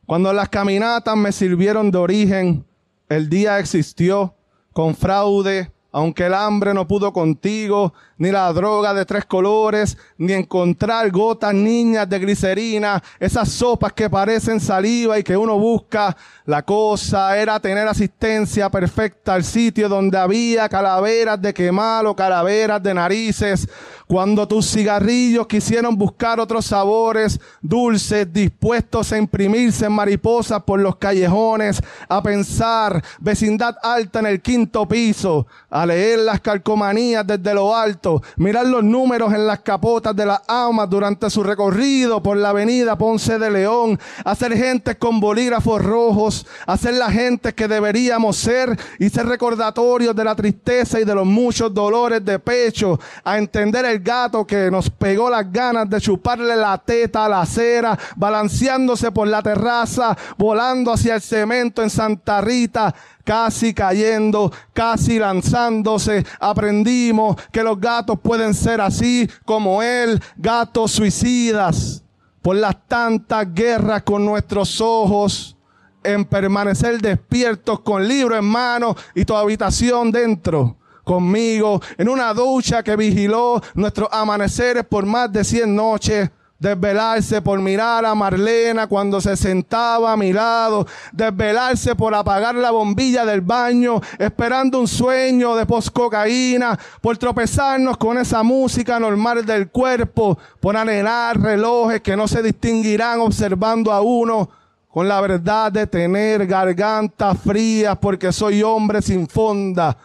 Cuando 0.07 0.33
las 0.33 0.49
caminatas 0.49 1.15
me 1.15 1.31
sirvieron 1.31 1.91
de 1.91 1.99
origen, 1.99 2.65
el 3.07 3.29
día 3.29 3.59
existió 3.59 4.33
con 4.73 4.95
fraude, 4.95 5.71
aunque 5.91 6.27
el 6.27 6.33
hambre 6.33 6.73
no 6.73 6.87
pudo 6.87 7.11
contigo, 7.11 7.93
ni 8.19 8.31
la 8.31 8.51
droga 8.51 8.93
de 8.93 9.05
tres 9.05 9.25
colores, 9.25 9.97
ni 10.17 10.33
encontrar 10.33 11.09
gotas 11.09 11.53
niñas 11.53 12.07
de 12.07 12.19
glicerina, 12.19 13.01
esas 13.19 13.49
sopas 13.49 13.93
que 13.93 14.09
parecen 14.09 14.59
saliva 14.59 15.17
y 15.17 15.23
que 15.23 15.37
uno 15.37 15.57
busca. 15.57 16.15
La 16.45 16.63
cosa 16.63 17.37
era 17.37 17.59
tener 17.59 17.87
asistencia 17.87 18.69
perfecta 18.69 19.35
al 19.35 19.43
sitio 19.43 19.87
donde 19.87 20.17
había 20.17 20.67
calaveras 20.67 21.41
de 21.41 21.53
quemal 21.53 22.07
o 22.07 22.15
calaveras 22.15 22.83
de 22.83 22.93
narices. 22.93 23.67
Cuando 24.05 24.47
tus 24.47 24.65
cigarrillos 24.65 25.45
quisieron 25.45 25.95
buscar 25.95 26.39
otros 26.39 26.65
sabores 26.65 27.39
dulces, 27.61 28.33
dispuestos 28.33 29.13
a 29.13 29.17
imprimirse 29.19 29.85
en 29.85 29.91
mariposas 29.91 30.63
por 30.63 30.79
los 30.79 30.95
callejones, 30.95 31.81
a 32.07 32.21
pensar 32.21 33.03
vecindad 33.19 33.75
alta 33.83 34.19
en 34.19 34.25
el 34.25 34.41
quinto 34.41 34.87
piso, 34.87 35.45
a 35.79 35.85
leer 35.85 36.19
las 36.19 36.41
calcomanías 36.41 37.25
desde 37.25 37.53
lo 37.53 37.73
alto, 37.73 38.21
mirar 38.35 38.65
los 38.65 38.83
números 38.83 39.33
en 39.33 39.47
las 39.47 39.59
capotas 39.59 40.13
de 40.13 40.25
las 40.25 40.41
almas 40.45 40.89
durante 40.89 41.29
su 41.29 41.41
recorrido 41.41 42.21
por 42.21 42.35
la 42.35 42.49
avenida 42.49 42.97
Ponce 42.97 43.39
de 43.39 43.49
León, 43.49 43.97
hacer 44.25 44.57
gente 44.57 44.97
con 44.97 45.21
bolígrafos 45.21 45.81
rojos, 45.81 46.45
hacer 46.67 46.95
la 46.95 47.09
gente 47.09 47.53
que 47.53 47.69
deberíamos 47.69 48.35
ser 48.35 48.77
y 48.99 49.09
ser 49.09 49.27
recordatorios 49.27 50.13
de 50.13 50.25
la 50.25 50.35
tristeza 50.35 50.99
y 50.99 51.05
de 51.05 51.15
los 51.15 51.25
muchos 51.25 51.73
dolores 51.73 52.25
de 52.25 52.39
pecho, 52.39 52.99
a 53.23 53.37
entender 53.37 53.85
el 53.85 54.01
gato 54.01 54.45
que 54.45 54.69
nos 54.69 54.89
pegó 54.89 55.29
las 55.29 55.49
ganas 55.49 55.89
de 55.89 56.01
chuparle 56.01 56.57
la 56.57 56.77
teta 56.77 57.23
a 57.23 57.29
la 57.29 57.41
acera, 57.43 57.97
balanceándose 58.17 59.13
por 59.13 59.29
la 59.29 59.41
terraza, 59.41 60.17
volando 60.37 60.91
hacia 60.91 61.15
el 61.15 61.21
cemento 61.21 61.81
en 61.81 61.89
Santa 61.89 62.41
Rita, 62.41 62.93
casi 63.29 63.75
cayendo, 63.75 64.51
casi 64.73 65.19
lanzándose. 65.19 66.25
Aprendimos 66.39 67.35
que 67.51 67.61
los 67.61 67.79
gatos 67.79 68.19
pueden 68.23 68.55
ser 68.55 68.81
así 68.81 69.29
como 69.45 69.83
él, 69.83 70.19
gatos 70.35 70.93
suicidas, 70.93 72.03
por 72.41 72.55
las 72.55 72.75
tantas 72.87 73.53
guerras 73.53 74.01
con 74.01 74.25
nuestros 74.25 74.81
ojos 74.81 75.55
en 76.03 76.25
permanecer 76.25 76.99
despiertos 76.99 77.81
con 77.81 78.07
libro 78.07 78.35
en 78.35 78.45
mano 78.45 78.95
y 79.13 79.23
tu 79.25 79.35
habitación 79.35 80.11
dentro 80.11 80.77
conmigo, 81.03 81.79
en 81.99 82.09
una 82.09 82.33
ducha 82.33 82.81
que 82.81 82.95
vigiló 82.95 83.61
nuestros 83.75 84.09
amaneceres 84.11 84.85
por 84.85 85.05
más 85.05 85.31
de 85.31 85.43
cien 85.43 85.75
noches. 85.75 86.31
Desvelarse 86.59 87.41
por 87.41 87.57
mirar 87.61 88.05
a 88.05 88.13
Marlena 88.13 88.87
cuando 88.87 89.21
se 89.21 89.37
sentaba 89.37 90.11
a 90.11 90.17
mi 90.17 90.33
lado. 90.33 90.85
Desvelarse 91.13 91.95
por 91.95 92.13
apagar 92.13 92.53
la 92.55 92.71
bombilla 92.71 93.25
del 93.25 93.39
baño, 93.39 94.01
esperando 94.17 94.81
un 94.81 94.87
sueño 94.87 95.55
de 95.55 95.65
poscocaína. 95.65 96.77
Por 96.99 97.17
tropezarnos 97.17 97.95
con 97.95 98.17
esa 98.17 98.43
música 98.43 98.99
normal 98.99 99.45
del 99.45 99.69
cuerpo. 99.69 100.37
Por 100.59 100.75
anhelar 100.75 101.39
relojes 101.39 102.01
que 102.01 102.17
no 102.17 102.27
se 102.27 102.43
distinguirán 102.43 103.21
observando 103.21 103.93
a 103.93 104.01
uno. 104.01 104.49
Con 104.89 105.07
la 105.07 105.21
verdad 105.21 105.71
de 105.71 105.87
tener 105.87 106.45
garganta 106.45 107.35
fría 107.35 107.95
porque 107.95 108.33
soy 108.33 108.63
hombre 108.63 109.01
sin 109.01 109.29
fonda 109.29 109.95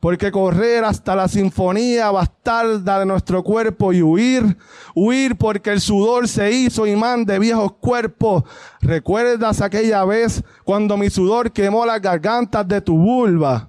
porque 0.00 0.32
correr 0.32 0.82
hasta 0.84 1.14
la 1.14 1.28
sinfonía 1.28 2.10
bastarda 2.10 2.98
de 2.98 3.06
nuestro 3.06 3.44
cuerpo 3.44 3.92
y 3.92 4.02
huir, 4.02 4.56
huir 4.94 5.36
porque 5.36 5.70
el 5.70 5.80
sudor 5.80 6.26
se 6.26 6.50
hizo 6.50 6.86
imán 6.86 7.26
de 7.26 7.38
viejos 7.38 7.72
cuerpos. 7.72 8.44
¿Recuerdas 8.80 9.60
aquella 9.60 10.04
vez 10.06 10.42
cuando 10.64 10.96
mi 10.96 11.10
sudor 11.10 11.52
quemó 11.52 11.84
las 11.84 12.00
gargantas 12.00 12.66
de 12.66 12.80
tu 12.80 12.96
vulva? 12.96 13.68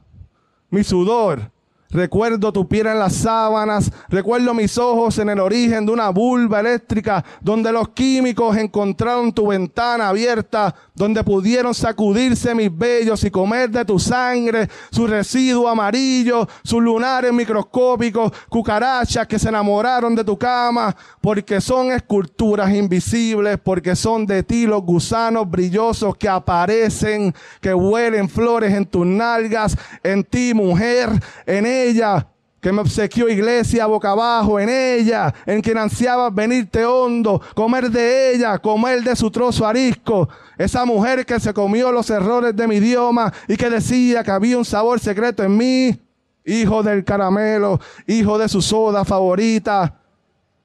Mi 0.69 0.85
sudor 0.85 1.51
Recuerdo 1.91 2.53
tu 2.53 2.67
piel 2.69 2.87
en 2.87 2.99
las 2.99 3.13
sábanas, 3.15 3.91
recuerdo 4.07 4.53
mis 4.53 4.77
ojos 4.77 5.17
en 5.17 5.29
el 5.29 5.41
origen 5.41 5.85
de 5.85 5.91
una 5.91 6.09
vulva 6.09 6.61
eléctrica 6.61 7.23
donde 7.41 7.69
los 7.73 7.89
químicos 7.89 8.55
encontraron 8.55 9.33
tu 9.33 9.47
ventana 9.47 10.07
abierta, 10.07 10.73
donde 10.95 11.21
pudieron 11.21 11.73
sacudirse 11.73 12.55
mis 12.55 12.75
vellos 12.75 13.23
y 13.25 13.29
comer 13.31 13.69
de 13.69 13.83
tu 13.83 13.99
sangre, 13.99 14.69
su 14.89 15.05
residuo 15.05 15.67
amarillo, 15.67 16.47
sus 16.63 16.81
lunares 16.81 17.33
microscópicos, 17.33 18.31
cucarachas 18.47 19.27
que 19.27 19.37
se 19.37 19.49
enamoraron 19.49 20.15
de 20.15 20.23
tu 20.23 20.37
cama, 20.37 20.95
porque 21.19 21.59
son 21.59 21.91
esculturas 21.91 22.73
invisibles, 22.73 23.57
porque 23.61 23.97
son 23.97 24.25
de 24.25 24.43
ti 24.43 24.65
los 24.65 24.81
gusanos 24.83 25.49
brillosos 25.49 26.15
que 26.15 26.29
aparecen, 26.29 27.33
que 27.59 27.73
huelen 27.73 28.29
flores 28.29 28.73
en 28.73 28.85
tus 28.85 29.05
nalgas, 29.05 29.75
en 30.03 30.23
ti 30.23 30.53
mujer, 30.53 31.09
en 31.45 31.65
ella, 31.89 32.27
que 32.61 32.71
me 32.71 32.81
obsequió 32.81 33.27
iglesia 33.27 33.87
boca 33.87 34.11
abajo, 34.11 34.59
en 34.59 34.69
ella, 34.69 35.33
en 35.47 35.61
quien 35.61 35.79
ansiaba 35.79 36.29
venirte 36.29 36.85
hondo, 36.85 37.41
comer 37.55 37.89
de 37.89 38.35
ella, 38.35 38.59
comer 38.59 39.01
de 39.03 39.15
su 39.15 39.31
trozo 39.31 39.65
arisco. 39.65 40.29
Esa 40.59 40.85
mujer 40.85 41.25
que 41.25 41.39
se 41.39 41.53
comió 41.53 41.91
los 41.91 42.09
errores 42.11 42.55
de 42.55 42.67
mi 42.67 42.75
idioma 42.75 43.33
y 43.47 43.57
que 43.57 43.69
decía 43.69 44.23
que 44.23 44.29
había 44.29 44.59
un 44.59 44.65
sabor 44.65 44.99
secreto 44.99 45.41
en 45.43 45.57
mí, 45.57 45.99
hijo 46.45 46.83
del 46.83 47.03
caramelo, 47.03 47.79
hijo 48.05 48.37
de 48.37 48.47
su 48.47 48.61
soda 48.61 49.03
favorita. 49.03 49.95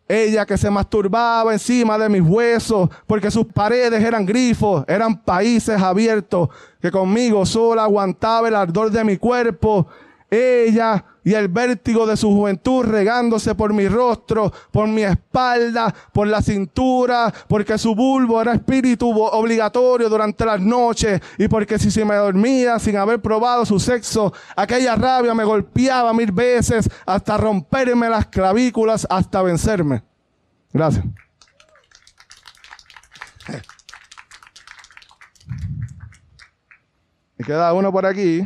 Ella 0.06 0.44
que 0.46 0.58
se 0.58 0.70
masturbaba 0.70 1.52
encima 1.52 1.98
de 1.98 2.08
mis 2.08 2.22
huesos 2.22 2.90
porque 3.06 3.30
sus 3.30 3.46
paredes 3.46 4.04
eran 4.04 4.26
grifos, 4.26 4.84
eran 4.86 5.20
países 5.20 5.80
abiertos, 5.80 6.50
que 6.80 6.90
conmigo 6.90 7.44
sola 7.46 7.84
aguantaba 7.84 8.48
el 8.48 8.54
ardor 8.54 8.90
de 8.90 9.02
mi 9.02 9.16
cuerpo 9.16 9.88
ella 10.30 11.04
y 11.24 11.34
el 11.34 11.48
vértigo 11.48 12.06
de 12.06 12.16
su 12.16 12.30
juventud 12.30 12.84
regándose 12.84 13.54
por 13.54 13.72
mi 13.72 13.88
rostro, 13.88 14.52
por 14.70 14.86
mi 14.86 15.02
espalda, 15.02 15.92
por 16.12 16.28
la 16.28 16.40
cintura, 16.40 17.32
porque 17.48 17.76
su 17.78 17.94
bulbo 17.94 18.40
era 18.40 18.54
espíritu 18.54 19.10
obligatorio 19.10 20.08
durante 20.08 20.44
las 20.44 20.60
noches 20.60 21.20
y 21.36 21.48
porque 21.48 21.78
si 21.78 21.90
se 21.90 22.04
me 22.04 22.14
dormía 22.14 22.78
sin 22.78 22.96
haber 22.96 23.20
probado 23.20 23.66
su 23.66 23.80
sexo, 23.80 24.32
aquella 24.54 24.94
rabia 24.94 25.34
me 25.34 25.44
golpeaba 25.44 26.12
mil 26.12 26.30
veces 26.30 26.88
hasta 27.04 27.36
romperme 27.36 28.08
las 28.08 28.26
clavículas, 28.26 29.06
hasta 29.10 29.42
vencerme. 29.42 30.02
Gracias. 30.72 31.04
Y 37.38 37.44
queda 37.44 37.70
uno 37.74 37.92
por 37.92 38.06
aquí. 38.06 38.42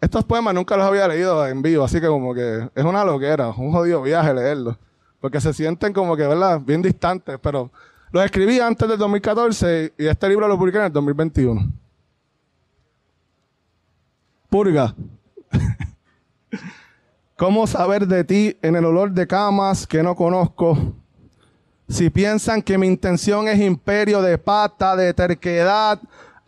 Estos 0.00 0.24
poemas 0.24 0.54
nunca 0.54 0.76
los 0.76 0.86
había 0.86 1.06
leído 1.06 1.46
en 1.46 1.60
vivo, 1.60 1.84
así 1.84 2.00
que 2.00 2.06
como 2.06 2.34
que 2.34 2.70
es 2.74 2.84
una 2.84 3.04
loquera, 3.04 3.48
un 3.48 3.70
jodido 3.70 4.00
viaje 4.02 4.32
leerlos. 4.32 4.76
Porque 5.20 5.40
se 5.40 5.52
sienten 5.52 5.92
como 5.92 6.16
que, 6.16 6.26
¿verdad? 6.26 6.60
Bien 6.60 6.80
distantes, 6.80 7.38
pero 7.42 7.70
los 8.10 8.24
escribí 8.24 8.58
antes 8.58 8.88
del 8.88 8.98
2014 8.98 9.94
y 9.98 10.06
este 10.06 10.28
libro 10.28 10.48
lo 10.48 10.58
publiqué 10.58 10.78
en 10.78 10.84
el 10.84 10.92
2021. 10.92 11.72
Purga. 14.48 14.94
¿Cómo 17.36 17.66
saber 17.66 18.06
de 18.06 18.24
ti 18.24 18.56
en 18.62 18.76
el 18.76 18.84
olor 18.86 19.12
de 19.12 19.26
camas 19.26 19.86
que 19.86 20.02
no 20.02 20.16
conozco? 20.16 20.94
Si 21.88 22.08
piensan 22.08 22.62
que 22.62 22.78
mi 22.78 22.86
intención 22.86 23.48
es 23.48 23.60
imperio 23.60 24.22
de 24.22 24.38
pata, 24.38 24.96
de 24.96 25.12
terquedad, 25.12 26.00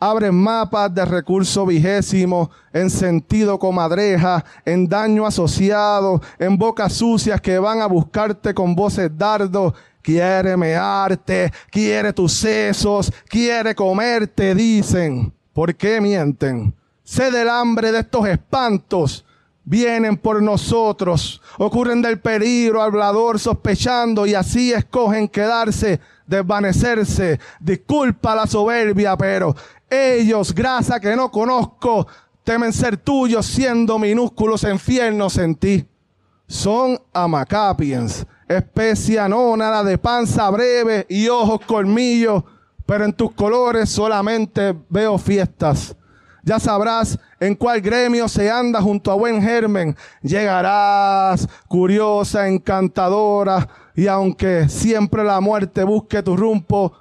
abren 0.03 0.34
mapas 0.34 0.92
de 0.92 1.05
recurso 1.05 1.64
vigésimo, 1.64 2.50
en 2.72 2.90
sentido 2.90 3.57
comadreja, 3.57 4.44
en 4.64 4.88
daño 4.88 5.24
asociado, 5.24 6.20
en 6.40 6.59
bocas 6.59 6.94
sucias 6.94 7.40
que 7.40 7.57
van 7.61 7.80
a 7.80 7.86
buscarte 7.86 8.53
con 8.53 8.74
voces 8.74 9.16
dardo. 9.16 9.72
Quiere 10.03 10.57
mearte, 10.57 11.53
quiere 11.70 12.12
tus 12.12 12.32
sesos, 12.32 13.12
quiere 13.28 13.76
comerte, 13.76 14.57
dicen. 14.57 15.32
¿Por 15.53 15.72
qué 15.76 16.00
mienten? 16.00 16.74
Sé 17.05 17.30
del 17.30 17.48
hambre 17.48 17.92
de 17.92 18.00
estos 18.00 18.26
espantos. 18.26 19.24
Vienen 19.64 20.16
por 20.16 20.42
nosotros, 20.42 21.40
ocurren 21.57 22.03
del 22.03 22.18
peligro, 22.18 22.82
hablador 22.82 23.38
sospechando 23.38 24.26
y 24.26 24.34
así 24.34 24.72
escogen 24.72 25.28
quedarse, 25.28 26.00
desvanecerse. 26.26 27.38
Disculpa 27.61 28.34
la 28.34 28.48
soberbia, 28.48 29.16
pero 29.16 29.55
ellos, 29.93 30.55
grasa 30.55 30.99
que 30.99 31.14
no 31.14 31.30
conozco, 31.30 32.07
temen 32.43 32.72
ser 32.72 32.97
tuyos 32.97 33.45
siendo 33.45 33.99
minúsculos 33.99 34.64
infiernos 34.64 35.36
en 35.36 35.55
ti. 35.55 35.86
Son 36.47 36.99
amacapiens, 37.12 38.26
especie 38.49 39.20
anónada 39.20 39.84
de 39.84 39.99
panza 39.99 40.49
breve 40.51 41.07
y 41.09 41.28
ojos 41.28 41.61
colmillos, 41.66 42.43
pero 42.86 43.05
en 43.05 43.12
tus 43.12 43.32
colores 43.32 43.90
solamente 43.90 44.74
veo 44.88 45.18
fiestas. 45.18 45.95
Ya 46.45 46.59
sabrás 46.59 47.18
en 47.38 47.55
cuál 47.55 47.80
gremio 47.80 48.28
se 48.28 48.51
anda 48.51 48.80
junto 48.80 49.12
a 49.12 49.14
buen 49.14 49.40
germen. 49.40 49.97
Llegarás, 50.22 51.49
curiosa, 51.68 52.49
encantadora, 52.49 53.68
y 53.95 54.07
aunque 54.09 54.68
siempre 54.68 55.22
la 55.22 55.40
muerte 55.40 55.84
busque 55.84 56.22
tu 56.22 56.36
rumbo, 56.36 56.93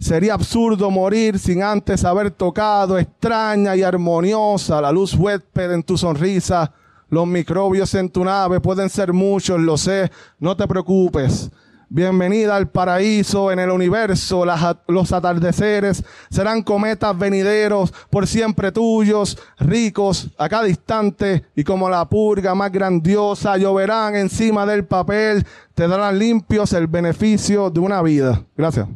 Sería 0.00 0.32
absurdo 0.32 0.90
morir 0.90 1.38
sin 1.38 1.62
antes 1.62 2.06
haber 2.06 2.30
tocado 2.30 2.98
extraña 2.98 3.76
y 3.76 3.82
armoniosa 3.82 4.80
la 4.80 4.90
luz 4.90 5.14
huésped 5.14 5.72
en 5.72 5.82
tu 5.82 5.98
sonrisa. 5.98 6.72
Los 7.10 7.26
microbios 7.26 7.92
en 7.94 8.08
tu 8.08 8.24
nave 8.24 8.60
pueden 8.60 8.88
ser 8.88 9.12
muchos, 9.12 9.60
lo 9.60 9.76
sé, 9.76 10.10
no 10.38 10.56
te 10.56 10.66
preocupes. 10.66 11.50
Bienvenida 11.90 12.56
al 12.56 12.70
paraíso 12.70 13.52
en 13.52 13.58
el 13.58 13.68
universo. 13.70 14.46
los 14.88 15.12
atardeceres 15.12 16.02
serán 16.30 16.62
cometas 16.62 17.18
venideros, 17.18 17.92
por 18.08 18.26
siempre 18.26 18.72
tuyos, 18.72 19.36
ricos 19.58 20.30
a 20.38 20.48
cada 20.48 20.66
instante, 20.66 21.44
y 21.54 21.62
como 21.62 21.90
la 21.90 22.08
purga 22.08 22.54
más 22.54 22.72
grandiosa, 22.72 23.58
lloverán 23.58 24.16
encima 24.16 24.64
del 24.64 24.86
papel, 24.86 25.44
te 25.74 25.86
darán 25.86 26.18
limpios 26.18 26.72
el 26.72 26.86
beneficio 26.86 27.68
de 27.68 27.80
una 27.80 28.00
vida. 28.00 28.42
Gracias. 28.56 28.88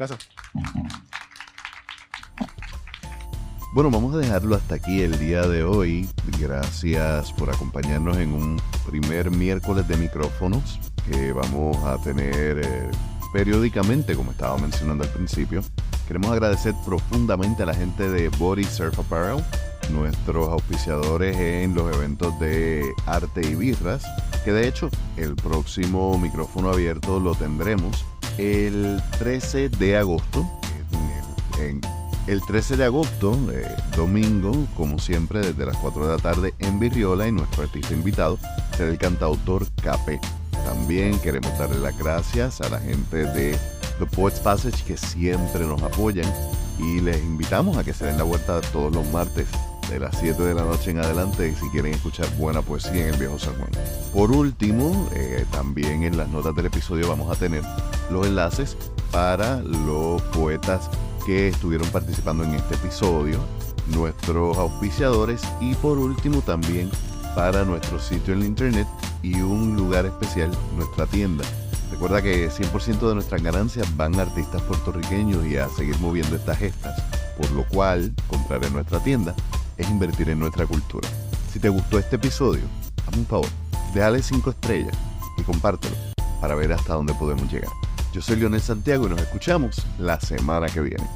Gracias. 0.00 0.30
Bueno, 3.74 3.90
vamos 3.90 4.14
a 4.14 4.18
dejarlo 4.18 4.56
hasta 4.56 4.76
aquí 4.76 5.02
el 5.02 5.18
día 5.18 5.42
de 5.42 5.62
hoy. 5.62 6.08
Gracias 6.38 7.34
por 7.34 7.50
acompañarnos 7.50 8.16
en 8.16 8.32
un 8.32 8.62
primer 8.88 9.30
miércoles 9.30 9.86
de 9.86 9.98
micrófonos 9.98 10.80
que 11.04 11.32
vamos 11.32 11.76
a 11.84 11.98
tener 11.98 12.60
eh, 12.64 12.90
periódicamente, 13.34 14.16
como 14.16 14.30
estaba 14.30 14.56
mencionando 14.56 15.04
al 15.04 15.10
principio. 15.10 15.62
Queremos 16.08 16.30
agradecer 16.30 16.74
profundamente 16.86 17.62
a 17.62 17.66
la 17.66 17.74
gente 17.74 18.08
de 18.08 18.30
Body 18.30 18.64
Surf 18.64 18.98
Apparel, 18.98 19.44
nuestros 19.92 20.48
auspiciadores 20.48 21.36
en 21.36 21.74
los 21.74 21.94
eventos 21.94 22.40
de 22.40 22.90
arte 23.04 23.42
y 23.46 23.54
birras, 23.54 24.02
que 24.46 24.52
de 24.52 24.66
hecho 24.66 24.88
el 25.18 25.36
próximo 25.36 26.18
micrófono 26.18 26.70
abierto 26.70 27.20
lo 27.20 27.34
tendremos 27.34 28.06
el 28.38 29.02
13 29.18 29.68
de 29.68 29.96
agosto. 29.96 30.48
el 32.26 32.40
13 32.42 32.76
de 32.76 32.84
agosto, 32.84 33.36
eh, 33.52 33.66
domingo, 33.96 34.52
como 34.76 34.98
siempre, 34.98 35.40
desde 35.40 35.66
las 35.66 35.76
4 35.78 36.06
de 36.06 36.16
la 36.16 36.22
tarde 36.22 36.54
en 36.58 36.78
Virriola 36.78 37.26
y 37.26 37.32
nuestro 37.32 37.64
artista 37.64 37.92
invitado 37.92 38.38
será 38.76 38.90
el 38.90 38.98
cantautor 38.98 39.66
Capé. 39.82 40.20
También 40.64 41.18
queremos 41.18 41.56
darle 41.58 41.78
las 41.78 41.98
gracias 41.98 42.60
a 42.60 42.68
la 42.68 42.78
gente 42.78 43.24
de 43.24 43.58
The 43.98 44.06
Poets 44.06 44.40
Passage 44.40 44.84
que 44.84 44.96
siempre 44.96 45.66
nos 45.66 45.82
apoyan 45.82 46.30
y 46.78 47.00
les 47.00 47.18
invitamos 47.22 47.76
a 47.76 47.84
que 47.84 47.92
se 47.92 48.06
den 48.06 48.18
la 48.18 48.24
vuelta 48.24 48.60
todos 48.72 48.94
los 48.94 49.06
martes 49.12 49.46
de 49.88 49.98
las 49.98 50.16
7 50.18 50.42
de 50.42 50.54
la 50.54 50.62
noche 50.62 50.90
en 50.90 50.98
adelante 50.98 51.54
si 51.54 51.68
quieren 51.70 51.94
escuchar 51.94 52.28
buena 52.36 52.62
poesía 52.62 53.06
en 53.06 53.14
el 53.14 53.16
Viejo 53.16 53.38
San 53.38 53.54
Juan. 53.56 53.70
Por 54.12 54.30
último, 54.30 55.08
eh, 55.14 55.44
también 55.50 56.02
en 56.02 56.16
las 56.16 56.28
notas 56.28 56.54
del 56.54 56.66
episodio 56.66 57.08
vamos 57.08 57.34
a 57.34 57.38
tener 57.38 57.62
los 58.10 58.26
enlaces 58.26 58.76
para 59.10 59.60
los 59.62 60.22
poetas 60.22 60.88
que 61.26 61.48
estuvieron 61.48 61.88
participando 61.88 62.44
en 62.44 62.54
este 62.54 62.74
episodio, 62.74 63.38
nuestros 63.88 64.56
auspiciadores 64.56 65.42
y 65.60 65.74
por 65.74 65.98
último 65.98 66.40
también 66.42 66.90
para 67.34 67.64
nuestro 67.64 67.98
sitio 67.98 68.34
en 68.34 68.42
internet 68.42 68.86
y 69.22 69.40
un 69.40 69.76
lugar 69.76 70.06
especial, 70.06 70.50
nuestra 70.76 71.06
tienda. 71.06 71.44
Recuerda 71.90 72.22
que 72.22 72.48
100% 72.48 73.08
de 73.08 73.14
nuestras 73.14 73.42
ganancias 73.42 73.96
van 73.96 74.14
a 74.18 74.22
artistas 74.22 74.62
puertorriqueños 74.62 75.44
y 75.46 75.56
a 75.56 75.68
seguir 75.68 75.98
moviendo 75.98 76.36
estas 76.36 76.58
gestas, 76.58 77.02
por 77.36 77.50
lo 77.50 77.64
cual 77.66 78.12
comprar 78.28 78.64
en 78.64 78.72
nuestra 78.72 79.00
tienda 79.00 79.34
es 79.80 79.88
invertir 79.88 80.28
en 80.28 80.38
nuestra 80.38 80.66
cultura. 80.66 81.08
Si 81.52 81.58
te 81.58 81.68
gustó 81.68 81.98
este 81.98 82.16
episodio, 82.16 82.62
hazme 83.06 83.20
un 83.20 83.26
favor, 83.26 83.48
déjale 83.94 84.22
5 84.22 84.50
estrellas 84.50 84.96
y 85.38 85.42
compártelo 85.42 85.96
para 86.40 86.54
ver 86.54 86.72
hasta 86.72 86.94
dónde 86.94 87.14
podemos 87.14 87.50
llegar. 87.52 87.70
Yo 88.12 88.20
soy 88.20 88.36
Leonel 88.36 88.60
Santiago 88.60 89.06
y 89.06 89.10
nos 89.10 89.20
escuchamos 89.20 89.82
la 89.98 90.20
semana 90.20 90.66
que 90.66 90.80
viene. 90.80 91.06